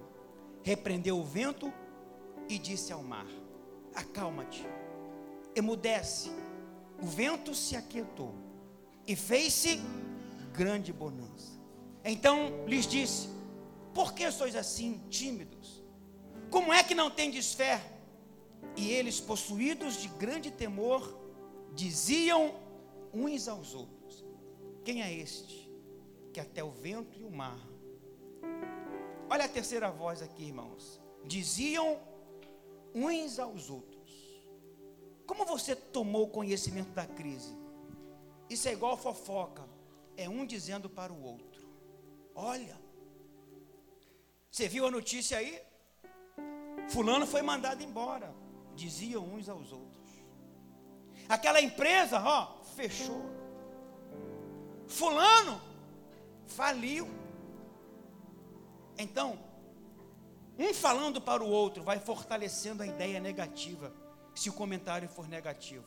[0.63, 1.73] repreendeu o vento
[2.49, 3.27] e disse ao mar:
[3.95, 4.65] Acalma-te,
[5.57, 6.31] emudece
[7.01, 8.35] o vento se aquietou
[9.07, 9.81] e fez-se
[10.53, 11.59] grande bonança.
[12.05, 13.29] Então lhes disse:
[13.93, 15.83] Por que sois assim tímidos?
[16.51, 17.81] Como é que não tendes fé?
[18.77, 21.19] E eles, possuídos de grande temor,
[21.73, 22.55] diziam
[23.13, 24.25] uns aos outros:
[24.85, 25.71] Quem é este
[26.33, 27.59] que até o vento e o mar?
[29.29, 31.01] Olha a terceira voz aqui, irmãos.
[31.25, 31.99] Diziam
[32.95, 33.94] uns aos outros.
[35.27, 37.57] Como você tomou conhecimento da crise?
[38.49, 39.65] Isso é igual fofoca.
[40.17, 41.67] É um dizendo para o outro:
[42.35, 42.79] Olha,
[44.51, 45.61] você viu a notícia aí?
[46.89, 48.35] Fulano foi mandado embora.
[48.75, 50.05] Diziam uns aos outros.
[51.29, 53.25] Aquela empresa, ó, fechou.
[54.87, 55.61] Fulano
[56.47, 57.09] faliu.
[58.99, 59.39] Então,
[60.59, 63.93] um falando para o outro vai fortalecendo a ideia negativa
[64.35, 65.85] se o comentário for negativo.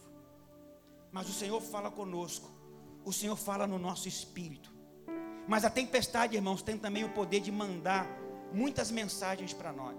[1.11, 2.49] Mas o Senhor fala conosco,
[3.03, 4.71] o Senhor fala no nosso espírito.
[5.47, 8.07] Mas a tempestade, irmãos, tem também o poder de mandar
[8.51, 9.95] muitas mensagens para nós.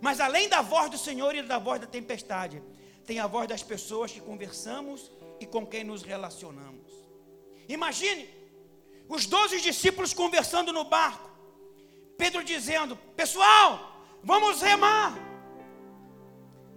[0.00, 2.62] Mas além da voz do Senhor e da voz da tempestade,
[3.06, 5.10] tem a voz das pessoas que conversamos
[5.40, 6.92] e com quem nos relacionamos.
[7.68, 8.28] Imagine
[9.08, 11.30] os doze discípulos conversando no barco,
[12.16, 15.23] Pedro dizendo: Pessoal, vamos remar.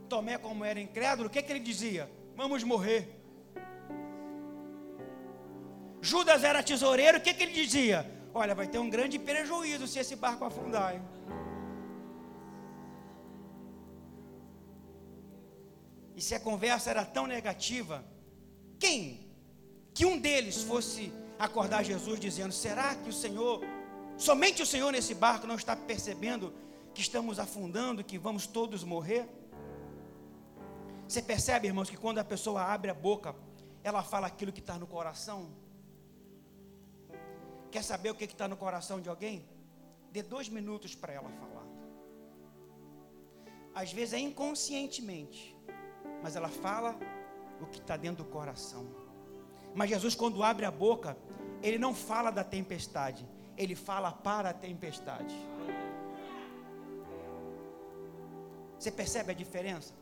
[0.08, 2.10] Tomé, como era incrédulo, o que, que ele dizia?
[2.36, 3.18] Vamos morrer.
[6.02, 8.10] Judas era tesoureiro, o que, que ele dizia?
[8.34, 10.96] Olha, vai ter um grande prejuízo se esse barco afundar.
[10.96, 11.02] Hein?
[16.16, 18.04] E se a conversa era tão negativa,
[18.80, 19.28] quem
[19.94, 23.62] que um deles fosse acordar Jesus dizendo: Será que o Senhor,
[24.18, 26.54] somente o Senhor nesse barco, não está percebendo
[26.94, 29.28] que estamos afundando, que vamos todos morrer?
[31.08, 33.34] Você percebe, irmãos, que quando a pessoa abre a boca,
[33.82, 35.50] ela fala aquilo que está no coração?
[37.72, 39.48] Quer saber o que está no coração de alguém?
[40.12, 41.66] Dê dois minutos para ela falar.
[43.74, 45.56] Às vezes é inconscientemente,
[46.22, 46.98] mas ela fala
[47.62, 48.86] o que está dentro do coração.
[49.74, 51.16] Mas Jesus, quando abre a boca,
[51.62, 55.36] ele não fala da tempestade, ele fala para a tempestade.
[58.78, 59.94] Você percebe a diferença?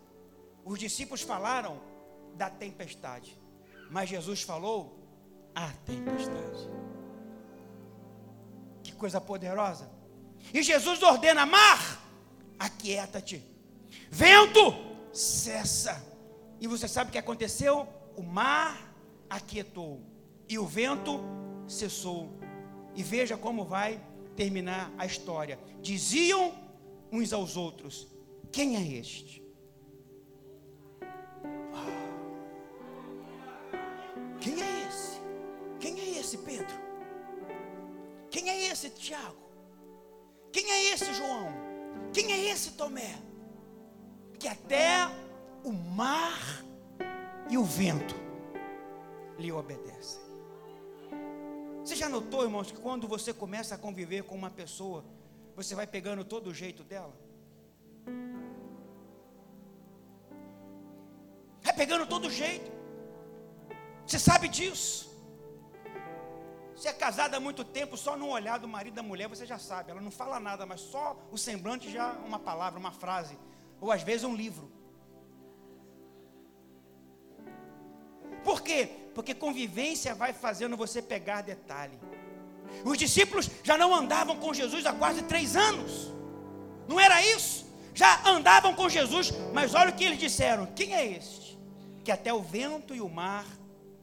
[0.65, 1.79] Os discípulos falaram
[2.33, 3.39] da tempestade,
[3.91, 4.99] mas Jesus falou
[5.53, 6.67] a tempestade.
[8.83, 9.87] Que coisa poderosa!
[10.51, 12.03] E Jesus ordena: mar,
[12.57, 13.43] aquieta-te,
[14.09, 14.73] vento,
[15.13, 16.03] cessa.
[16.59, 17.87] E você sabe o que aconteceu?
[18.17, 18.91] O mar
[19.29, 20.01] aquietou
[20.49, 21.19] e o vento
[21.67, 22.39] cessou.
[22.95, 24.01] E veja como vai
[24.35, 25.59] terminar a história.
[25.79, 26.55] Diziam
[27.11, 28.07] uns aos outros:
[28.51, 29.44] Quem é este?
[36.45, 36.77] Pedro?
[38.29, 39.45] Quem é esse Tiago?
[40.51, 41.51] Quem é esse João?
[42.13, 43.15] Quem é esse Tomé?
[44.39, 45.09] Que até
[45.63, 46.63] o mar
[47.49, 48.15] e o vento
[49.37, 50.21] lhe obedecem.
[51.83, 55.03] Você já notou, irmãos, que quando você começa a conviver com uma pessoa,
[55.55, 57.13] você vai pegando todo o jeito dela?
[61.61, 62.71] Vai pegando todo o jeito.
[64.05, 65.04] Você sabe disso.
[66.75, 69.57] Você é casada há muito tempo, só no olhar do marido da mulher você já
[69.57, 69.91] sabe.
[69.91, 73.37] Ela não fala nada, mas só o semblante já uma palavra, uma frase,
[73.79, 74.69] ou às vezes um livro.
[78.43, 78.89] Por quê?
[79.15, 81.97] Porque convivência vai fazendo você pegar detalhe.
[82.83, 86.13] Os discípulos já não andavam com Jesus há quase três anos.
[86.87, 87.65] Não era isso?
[87.93, 91.57] Já andavam com Jesus, mas olha o que eles disseram: quem é este?
[92.03, 93.45] Que até o vento e o mar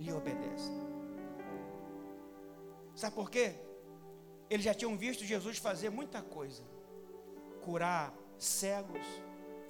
[0.01, 0.82] lhe obedecem.
[3.03, 3.55] Sabe por quê?
[4.49, 6.63] Eles já tinham visto Jesus fazer muita coisa:
[7.65, 9.07] curar cegos,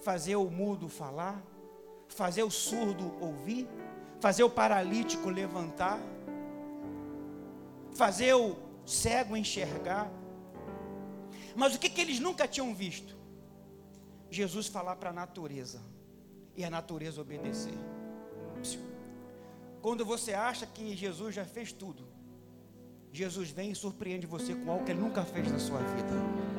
[0.03, 1.42] fazer o mudo falar,
[2.09, 3.66] fazer o surdo ouvir
[4.23, 5.99] fazer o paralítico levantar,
[7.92, 10.09] fazer o cego enxergar.
[11.57, 13.16] Mas o que, que eles nunca tinham visto?
[14.31, 15.83] Jesus falar para a natureza
[16.57, 17.75] e a natureza obedecer.
[19.81, 22.12] Quando você acha que Jesus já fez tudo,
[23.12, 26.53] Jesus vem e surpreende você com algo que ele nunca fez na sua vida.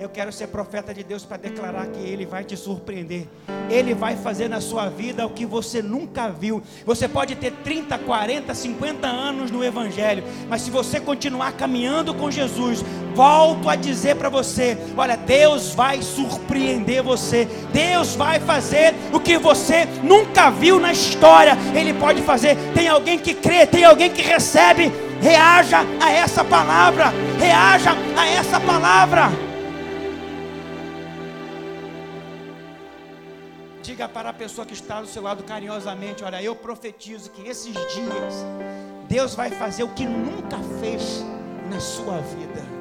[0.00, 3.28] Eu quero ser profeta de Deus para declarar que Ele vai te surpreender.
[3.70, 6.62] Ele vai fazer na sua vida o que você nunca viu.
[6.84, 12.30] Você pode ter 30, 40, 50 anos no Evangelho, mas se você continuar caminhando com
[12.30, 17.48] Jesus, volto a dizer para você: olha, Deus vai surpreender você.
[17.72, 21.56] Deus vai fazer o que você nunca viu na história.
[21.74, 22.56] Ele pode fazer.
[22.74, 24.92] Tem alguém que crê, tem alguém que recebe.
[25.20, 27.12] Reaja a essa palavra.
[27.38, 29.30] Reaja a essa palavra.
[33.82, 37.72] Diga para a pessoa que está do seu lado carinhosamente: Olha, eu profetizo que esses
[37.72, 38.44] dias
[39.08, 41.24] Deus vai fazer o que nunca fez
[41.70, 42.73] na sua vida.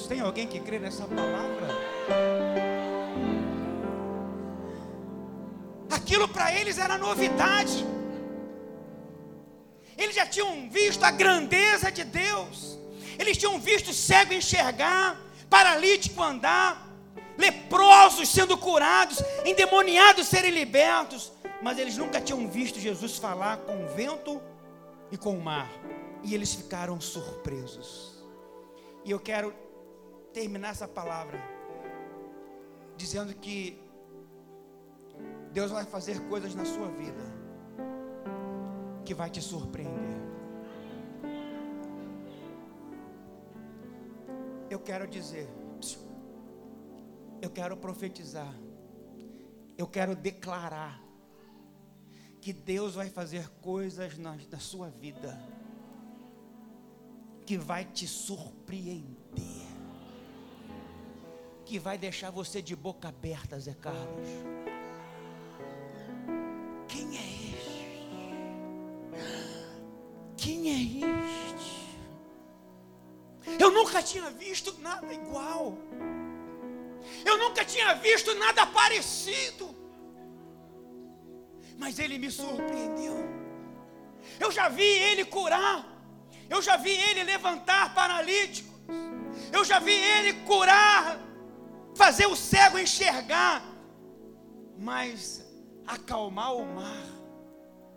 [0.00, 1.68] Deus, tem alguém que crê nessa palavra?
[5.90, 7.84] Aquilo para eles era novidade.
[9.96, 12.78] Eles já tinham visto a grandeza de Deus.
[13.18, 16.88] Eles tinham visto cego enxergar, paralítico andar
[17.36, 21.32] leprosos sendo curados, endemoniados serem libertos,
[21.62, 24.40] mas eles nunca tinham visto Jesus falar com o vento
[25.10, 25.70] e com o mar,
[26.22, 28.22] e eles ficaram surpresos.
[29.06, 29.54] E eu quero
[30.32, 31.38] terminar essa palavra
[32.96, 33.82] dizendo que
[35.52, 37.22] Deus vai fazer coisas na sua vida
[39.04, 40.20] que vai te surpreender.
[44.68, 45.48] Eu quero dizer
[47.40, 48.54] eu quero profetizar.
[49.76, 51.02] Eu quero declarar
[52.40, 55.38] que Deus vai fazer coisas na, na sua vida
[57.46, 59.19] que vai te surpreender,
[61.70, 64.28] que vai deixar você de boca aberta, Zé Carlos.
[66.88, 67.86] Quem é este?
[70.36, 70.80] Quem é
[71.52, 71.96] este?
[73.56, 75.78] Eu nunca tinha visto nada igual.
[77.24, 79.72] Eu nunca tinha visto nada parecido.
[81.78, 83.16] Mas ele me surpreendeu.
[84.40, 85.86] Eu já vi ele curar.
[86.48, 88.74] Eu já vi ele levantar paralíticos.
[89.52, 91.29] Eu já vi ele curar,
[92.00, 93.62] fazer o cego enxergar.
[94.78, 95.44] Mas
[95.86, 97.06] acalmar o mar,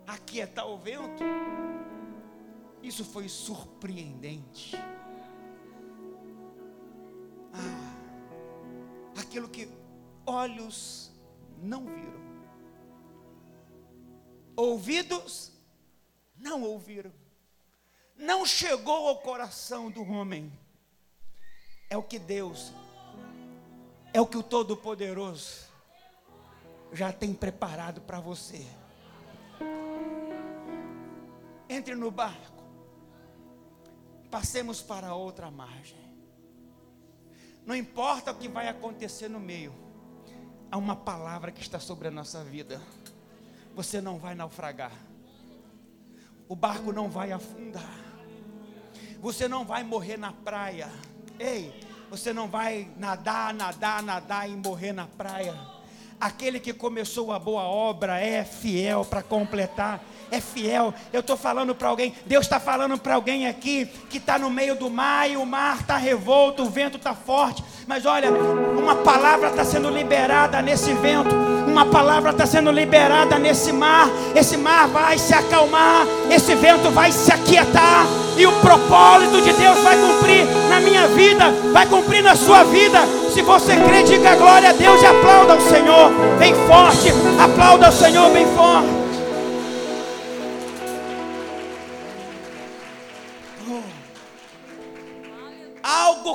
[0.06, 1.24] aquietar o vento,
[2.82, 4.76] isso foi surpreendente.
[7.54, 9.70] Ah, aquilo que
[10.26, 11.10] olhos
[11.62, 12.20] não viram,
[14.54, 15.50] ouvidos
[16.36, 17.12] não ouviram,
[18.14, 20.52] não chegou ao coração do homem.
[21.88, 22.72] É o que Deus,
[24.14, 25.64] é o que o Todo-Poderoso
[26.92, 28.64] já tem preparado para você.
[31.68, 32.62] Entre no barco,
[34.30, 35.98] passemos para outra margem.
[37.66, 39.74] Não importa o que vai acontecer no meio,
[40.70, 42.80] há uma palavra que está sobre a nossa vida.
[43.74, 44.92] Você não vai naufragar,
[46.46, 47.98] o barco não vai afundar,
[49.18, 50.88] você não vai morrer na praia.
[51.36, 51.74] Ei,
[52.16, 55.54] você não vai nadar, nadar, nadar e morrer na praia.
[56.20, 60.00] Aquele que começou a boa obra é fiel para completar
[60.34, 60.92] é fiel.
[61.12, 64.74] Eu estou falando para alguém, Deus está falando para alguém aqui que está no meio
[64.74, 67.62] do mar e o mar está revolto, o vento está forte.
[67.86, 71.34] Mas olha, uma palavra está sendo liberada nesse vento,
[71.66, 74.08] uma palavra está sendo liberada nesse mar.
[74.34, 78.06] Esse mar vai se acalmar, esse vento vai se aquietar,
[78.36, 83.00] e o propósito de Deus vai cumprir na minha vida, vai cumprir na sua vida.
[83.32, 87.08] Se você crê, diga glória a Deus e aplauda o Senhor bem forte,
[87.38, 89.03] aplauda o Senhor bem forte.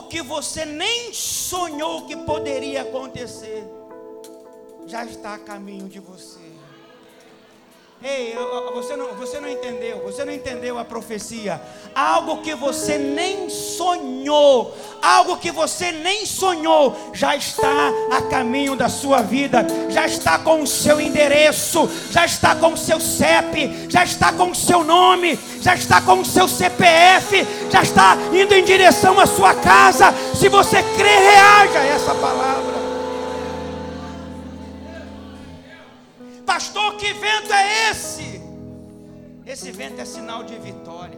[0.09, 3.63] Que você nem sonhou que poderia acontecer,
[4.87, 6.48] já está a caminho de você.
[8.01, 8.33] Ei,
[8.73, 11.61] você não, você não entendeu, você não entendeu a profecia.
[11.93, 18.87] Algo que você nem sonhou, algo que você nem sonhou, já está a caminho da
[18.87, 24.05] sua vida, já está com o seu endereço, já está com o seu CEP, já
[24.05, 28.63] está com o seu nome, já está com o seu CPF, já está indo em
[28.63, 30.13] direção à sua casa.
[30.33, 32.78] Se você crê, reaja a essa palavra.
[36.59, 38.41] Pastor, que vento é esse?
[39.45, 41.17] Esse vento é sinal de vitória.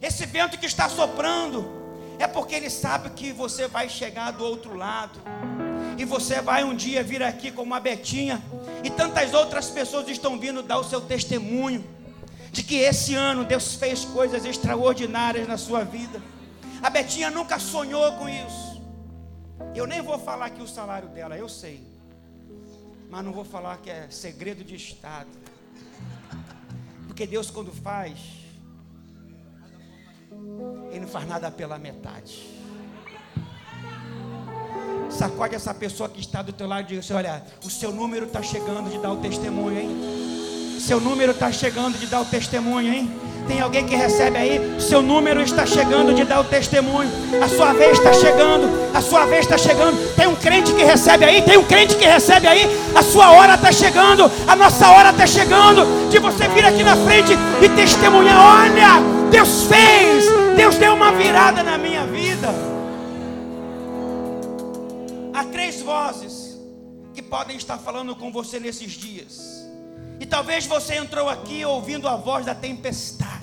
[0.00, 1.70] Esse vento que está soprando
[2.18, 5.20] é porque ele sabe que você vai chegar do outro lado.
[5.98, 8.42] E você vai um dia vir aqui como a Betinha.
[8.82, 11.84] E tantas outras pessoas estão vindo dar o seu testemunho.
[12.50, 16.22] De que esse ano Deus fez coisas extraordinárias na sua vida.
[16.82, 18.82] A Betinha nunca sonhou com isso.
[19.74, 21.92] Eu nem vou falar aqui o salário dela, eu sei
[23.10, 25.28] mas não vou falar que é segredo de Estado.
[27.06, 28.18] Porque Deus, quando faz,
[30.90, 32.42] Ele não faz nada pela metade.
[35.10, 38.26] Sacode essa pessoa que está do teu lado e diz: assim, Olha, o seu número
[38.26, 40.80] está chegando de dar o testemunho, hein?
[40.80, 43.10] Seu número está chegando de dar o testemunho, hein?
[43.46, 44.80] Tem alguém que recebe aí?
[44.80, 47.10] Seu número está chegando de dar o testemunho.
[47.42, 48.68] A sua vez está chegando.
[48.94, 49.96] A sua vez está chegando.
[50.14, 51.42] Tem um crente que recebe aí.
[51.42, 52.66] Tem um crente que recebe aí.
[52.94, 54.30] A sua hora está chegando.
[54.48, 56.08] A nossa hora está chegando.
[56.10, 57.32] De você vir aqui na frente
[57.62, 58.62] e testemunhar.
[58.62, 60.24] Olha, Deus fez.
[60.56, 62.48] Deus deu uma virada na minha vida.
[65.34, 66.58] Há três vozes
[67.12, 69.64] que podem estar falando com você nesses dias.
[70.20, 73.33] E talvez você entrou aqui ouvindo a voz da tempestade,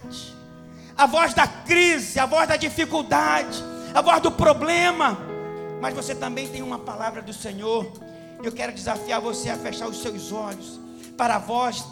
[1.02, 5.18] a voz da crise, a voz da dificuldade, a voz do problema.
[5.82, 7.92] Mas você também tem uma palavra do Senhor.
[8.44, 10.80] Eu quero desafiar você a fechar os seus olhos
[11.18, 11.84] para a voz,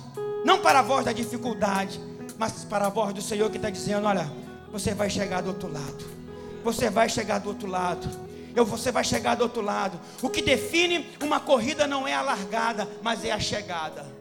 [0.46, 2.00] não para a voz da dificuldade,
[2.38, 4.30] mas para a voz do Senhor que está dizendo: Olha,
[4.72, 6.06] você vai chegar do outro lado.
[6.64, 8.08] Você vai chegar do outro lado.
[8.56, 10.00] Eu, você vai chegar do outro lado.
[10.22, 14.19] O que define uma corrida não é a largada, mas é a chegada.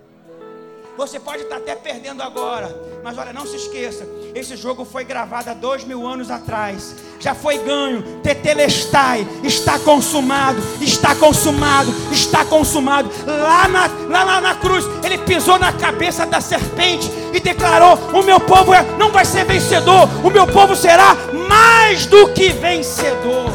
[0.98, 5.48] Você pode estar até perdendo agora, mas olha, não se esqueça: esse jogo foi gravado
[5.48, 8.02] há dois mil anos atrás, já foi ganho.
[8.20, 13.08] Tetelestai, está consumado, está consumado, está consumado.
[13.24, 18.24] Lá na, lá, lá na cruz, ele pisou na cabeça da serpente e declarou: O
[18.24, 21.14] meu povo é, não vai ser vencedor, o meu povo será
[21.48, 23.52] mais do que vencedor.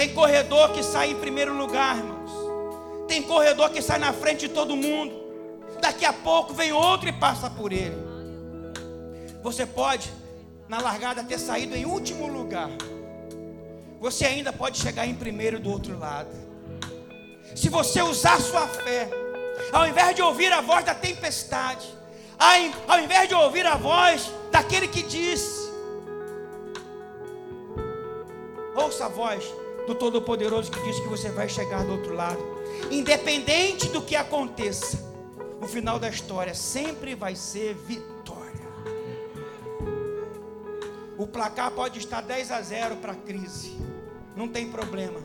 [0.00, 2.30] Tem corredor que sai em primeiro lugar, irmãos.
[3.06, 5.12] Tem corredor que sai na frente de todo mundo.
[5.78, 7.98] Daqui a pouco vem outro e passa por ele.
[9.42, 10.10] Você pode
[10.70, 12.70] na largada ter saído em último lugar,
[14.00, 16.30] você ainda pode chegar em primeiro do outro lado.
[17.54, 19.06] Se você usar sua fé,
[19.70, 21.86] ao invés de ouvir a voz da tempestade,
[22.88, 25.70] ao invés de ouvir a voz daquele que disse,
[28.74, 29.44] ouça a voz
[29.86, 32.40] do Todo-Poderoso que diz que você vai chegar do outro lado,
[32.90, 34.98] independente do que aconteça,
[35.60, 38.40] o final da história sempre vai ser vitória.
[41.18, 43.76] O placar pode estar 10 a 0 para a crise,
[44.34, 45.20] não tem problema,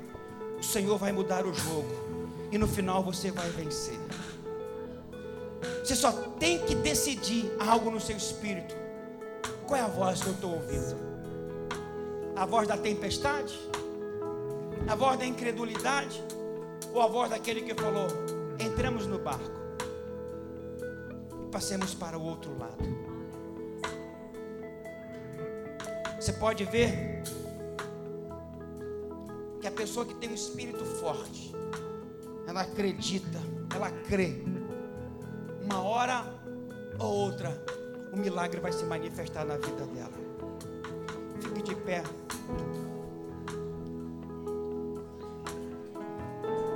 [0.59, 1.89] o Senhor vai mudar o jogo,
[2.51, 3.99] e no final você vai vencer.
[5.83, 8.75] Você só tem que decidir algo no seu espírito.
[9.67, 10.97] Qual é a voz que eu estou ouvindo?
[12.35, 13.57] A voz da tempestade?
[14.87, 16.23] A voz da incredulidade?
[16.93, 18.07] Ou a voz daquele que falou:
[18.59, 19.59] entramos no barco
[21.43, 22.83] e passemos para o outro lado?
[26.19, 27.23] Você pode ver
[29.59, 31.53] que a pessoa que tem um espírito forte,
[32.47, 33.39] ela acredita,
[33.75, 34.43] ela crê.
[35.63, 36.23] Uma hora
[36.99, 37.59] ou outra,
[38.13, 40.13] o milagre vai se manifestar na vida dela.
[41.41, 42.03] Fique de pé.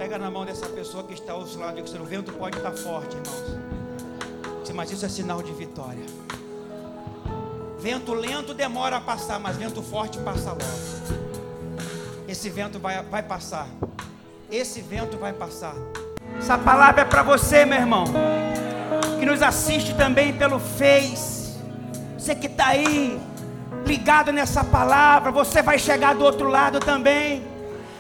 [0.10, 1.80] Pega na mão dessa pessoa que está ao seu lado.
[1.80, 4.74] O vento pode estar forte, irmãos.
[4.74, 6.04] Mas isso é sinal de vitória.
[7.78, 10.64] Vento lento demora a passar, mas vento forte passa logo.
[12.28, 13.68] Esse vento vai, vai passar.
[14.52, 15.76] Esse vento vai passar.
[16.40, 18.06] Essa palavra é para você, meu irmão.
[19.20, 21.56] Que nos assiste também pelo Face.
[22.18, 23.22] Você que está aí,
[23.86, 27.49] ligado nessa palavra, você vai chegar do outro lado também.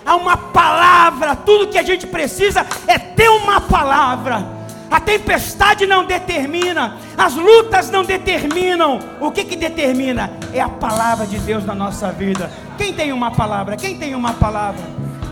[0.09, 4.43] Há uma palavra, tudo que a gente precisa é ter uma palavra.
[4.89, 8.97] A tempestade não determina, as lutas não determinam.
[9.21, 10.31] O que, que determina?
[10.51, 12.51] É a palavra de Deus na nossa vida.
[12.75, 13.77] Quem tem uma palavra?
[13.77, 14.81] Quem tem uma palavra?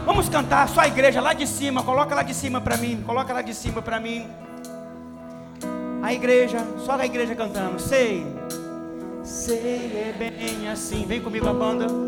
[0.05, 3.34] Vamos cantar, só a igreja lá de cima, coloca lá de cima para mim, coloca
[3.34, 4.28] lá de cima para mim.
[6.03, 7.80] A igreja, só a igreja cantando.
[7.80, 8.28] Sei,
[9.23, 11.03] sei é bem assim.
[11.07, 12.07] Vem comigo a banda.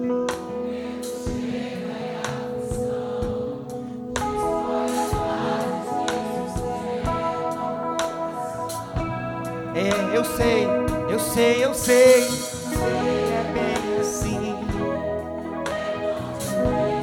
[10.20, 10.68] Eu sei,
[11.10, 12.24] eu sei, eu sei.
[12.24, 14.56] Sei é bem assim.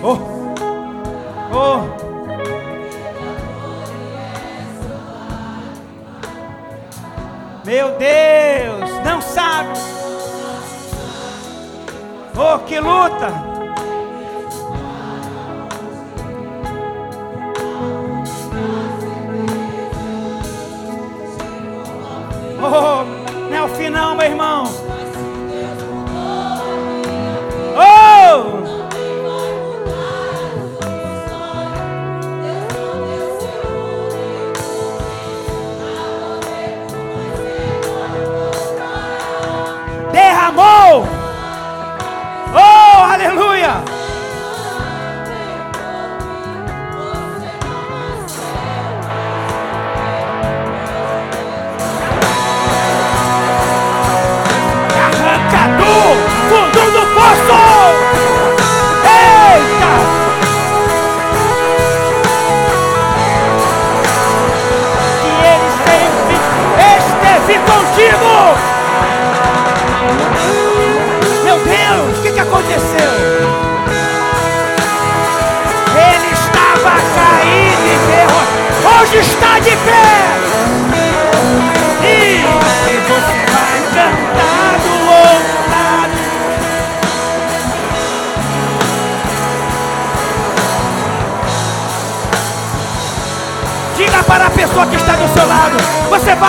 [0.03, 0.19] Oh,
[1.51, 1.81] oh.
[7.65, 9.71] Meu Deus, não sabe.
[12.39, 13.57] Oh, que luta!
[22.59, 22.96] Oh,
[23.77, 24.76] final, meu irmão.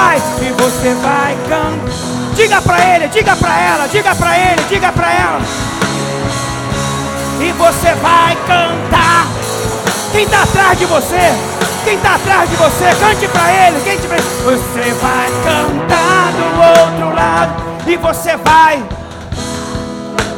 [0.07, 2.35] Vai e você vai cantar.
[2.35, 5.41] Diga para ele, diga para ela, diga para ele, diga para ela
[7.39, 9.27] e você vai cantar.
[10.11, 11.33] Quem está atrás de você?
[11.83, 12.85] Quem está atrás de você?
[12.99, 13.81] Cante para ele.
[13.83, 14.07] Quem te...
[14.07, 18.83] Você vai cantar do outro lado e você vai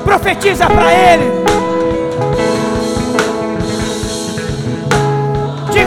[0.04, 1.39] profetiza para ele.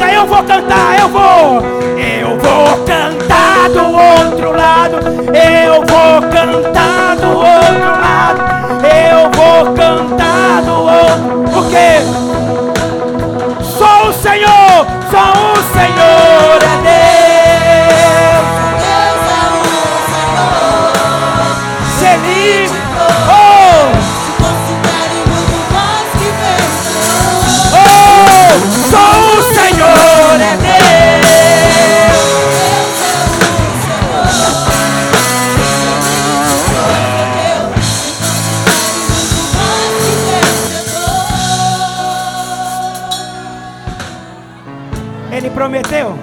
[0.02, 1.62] diga eu vou cantar, eu vou.
[1.96, 4.96] Eu vou cantar do outro lado.
[5.32, 8.42] Eu vou cantar do outro lado.
[8.84, 11.44] Eu vou cantar do outro.
[11.52, 12.02] Porque
[13.62, 17.12] só o Senhor, só o Senhor é Deus.
[23.28, 23.82] oh.
[28.94, 29.21] oh
[46.02, 46.18] prometeu?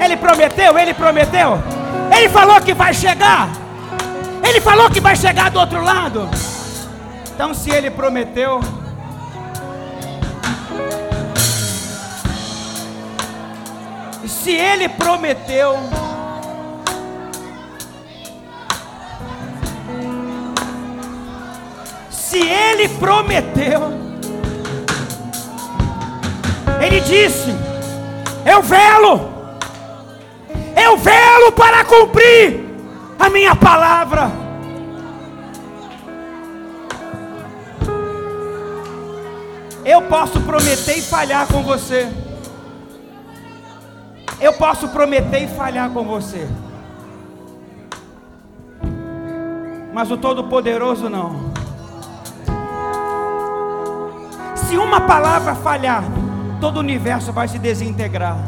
[0.00, 1.58] Ele prometeu, ele prometeu.
[2.16, 3.48] Ele falou que vai chegar.
[4.42, 6.28] Ele falou que vai chegar do outro lado.
[7.34, 8.60] Então, se ele prometeu,
[14.26, 15.78] se ele prometeu,
[22.10, 23.92] se ele prometeu,
[26.80, 27.63] ele disse:
[28.44, 29.30] Eu velo,
[30.76, 32.64] eu velo para cumprir
[33.18, 34.30] a minha palavra.
[39.84, 42.10] Eu posso prometer e falhar com você.
[44.40, 46.48] Eu posso prometer e falhar com você.
[49.92, 51.52] Mas o Todo-Poderoso não.
[54.56, 56.02] Se uma palavra falhar,
[56.64, 58.38] todo o universo vai se desintegrar.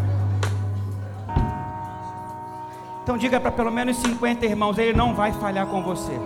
[3.03, 6.19] Então diga para pelo menos 50 irmãos, ele não vai falhar com você.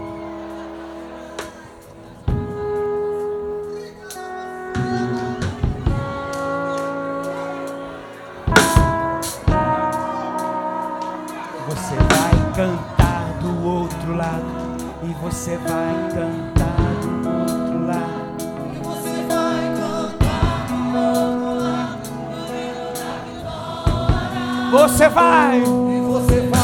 [11.69, 14.45] Você vai cantar do outro lado
[15.03, 16.50] e você vai cantar
[24.71, 26.60] Você vai, e você vai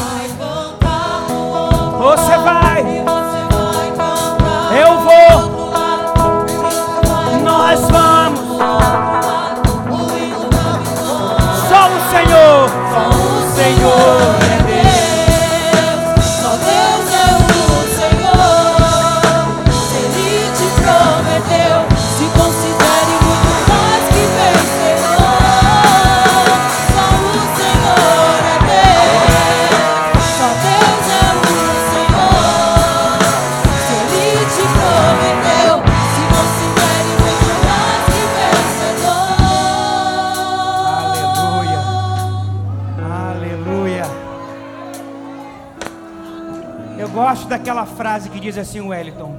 [48.17, 49.37] frase que diz assim, Wellington: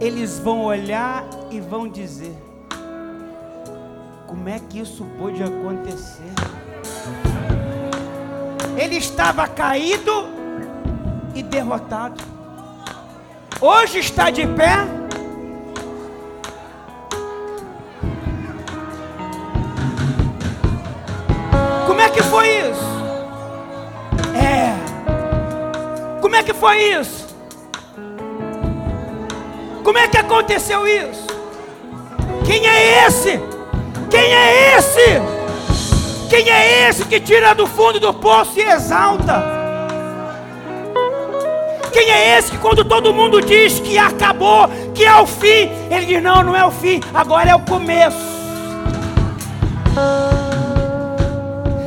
[0.00, 2.36] Eles vão olhar e vão dizer:
[4.28, 6.32] Como é que isso pôde acontecer?
[8.76, 10.28] Ele estava caído
[11.34, 12.22] e derrotado.
[13.60, 14.76] Hoje está de pé.
[21.86, 22.94] Como é que foi isso?
[24.36, 26.20] É.
[26.20, 27.23] Como é que foi isso?
[29.84, 31.26] Como é que aconteceu isso?
[32.46, 33.38] Quem é esse?
[34.10, 35.22] Quem é esse?
[36.30, 39.44] Quem é esse que tira do fundo do poço e exalta?
[41.92, 46.06] Quem é esse que quando todo mundo diz que acabou, que é o fim, ele
[46.06, 48.34] diz: não, não é o fim, agora é o começo.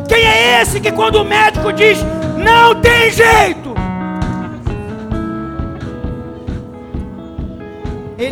[0.07, 1.97] Quem é esse que quando o médico diz
[2.37, 3.66] não tem jeito,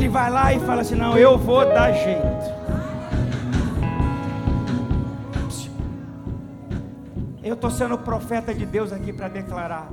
[0.05, 2.55] ele vai lá e fala assim: não, eu vou dar jeito.
[7.43, 9.89] Eu estou sendo profeta de Deus aqui para declarar.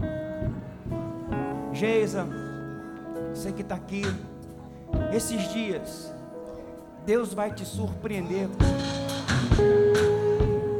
[1.72, 2.26] Geisa,
[3.32, 4.02] você que está aqui,
[5.12, 6.12] esses dias,
[7.06, 8.48] Deus vai te surpreender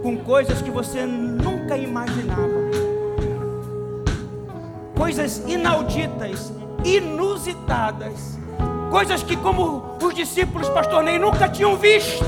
[0.02, 2.60] com coisas que você nunca imaginava.
[4.94, 6.52] Coisas inauditas,
[6.84, 8.41] inusitadas.
[8.93, 12.22] Coisas que, como os discípulos, pastor Ney, nunca tinham visto.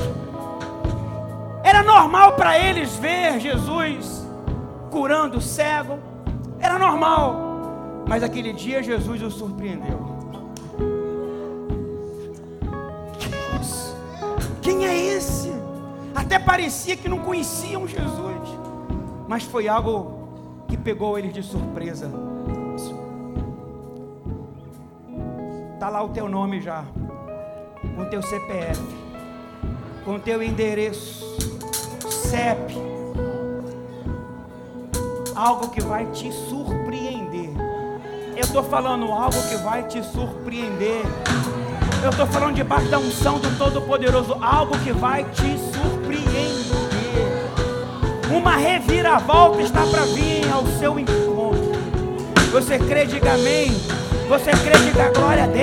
[1.63, 4.25] Era normal para eles ver Jesus
[4.89, 5.99] curando o cego.
[6.59, 8.03] Era normal.
[8.07, 9.99] Mas aquele dia Jesus os surpreendeu.
[14.59, 15.53] Quem é esse?
[16.15, 18.57] Até parecia que não conheciam Jesus.
[19.27, 22.09] Mas foi algo que pegou eles de surpresa.
[25.85, 26.83] Está lá o teu nome já.
[27.95, 28.81] Com teu CPF.
[30.03, 31.23] Com o teu endereço.
[32.09, 32.75] CEP.
[35.35, 37.51] Algo que vai te surpreender.
[38.35, 41.03] Eu estou falando algo que vai te surpreender.
[42.03, 44.35] Eu estou falando debaixo da unção do Todo-Poderoso.
[44.41, 46.51] Algo que vai te surpreender.
[48.35, 51.75] Uma reviravolta está para vir ao seu encontro.
[52.51, 53.69] Você crê, diga amém.
[54.27, 55.54] Você crê, diga glória a Deus.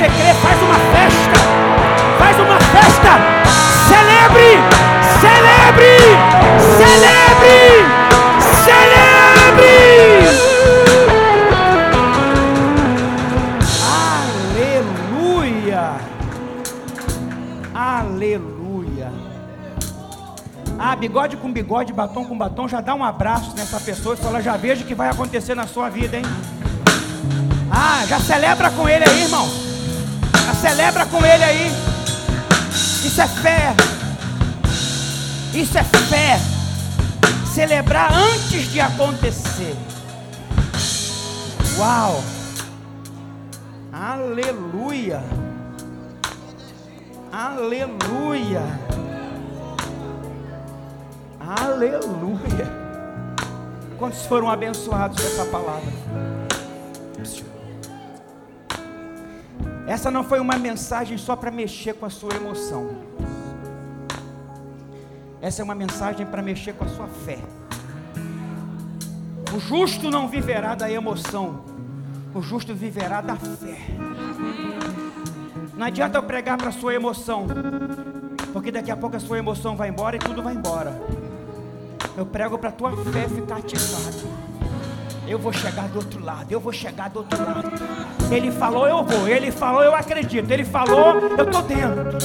[0.00, 1.38] Você crê, faz uma festa.
[2.18, 3.20] Faz uma festa.
[3.86, 4.56] Celebre!
[5.20, 5.94] Celebre!
[6.78, 7.58] Celebre!
[8.64, 9.76] Celebre!
[15.12, 16.00] Aleluia!
[17.74, 19.12] Aleluia!
[20.78, 24.40] Ah, bigode com bigode, batom com batom, já dá um abraço nessa pessoa e fala,
[24.40, 26.24] já vejo o que vai acontecer na sua vida, hein?
[27.70, 29.59] Ah, já celebra com ele aí, irmão.
[30.60, 31.72] Celebra com ele aí.
[32.70, 33.74] Isso é fé.
[35.54, 36.38] Isso é fé.
[37.46, 39.74] Celebrar antes de acontecer.
[41.78, 42.22] Uau!
[43.90, 45.22] Aleluia!
[47.32, 48.62] Aleluia!
[51.40, 52.80] Aleluia!
[53.98, 56.29] Quantos foram abençoados com essa palavra?
[59.86, 62.90] Essa não foi uma mensagem só para mexer com a sua emoção.
[65.40, 67.38] Essa é uma mensagem para mexer com a sua fé.
[69.54, 71.64] O justo não viverá da emoção,
[72.34, 73.78] o justo viverá da fé.
[75.74, 77.46] Não adianta eu pregar para a sua emoção,
[78.52, 80.92] porque daqui a pouco a sua emoção vai embora e tudo vai embora.
[82.16, 84.39] Eu prego para a tua fé ficar ativada.
[85.30, 87.70] Eu vou chegar do outro lado, eu vou chegar do outro lado.
[88.32, 89.28] Ele falou, eu vou.
[89.28, 90.50] Ele falou, eu acredito.
[90.50, 92.18] Ele falou, eu estou dentro.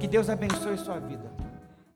[0.00, 1.35] Que Deus abençoe sua vida.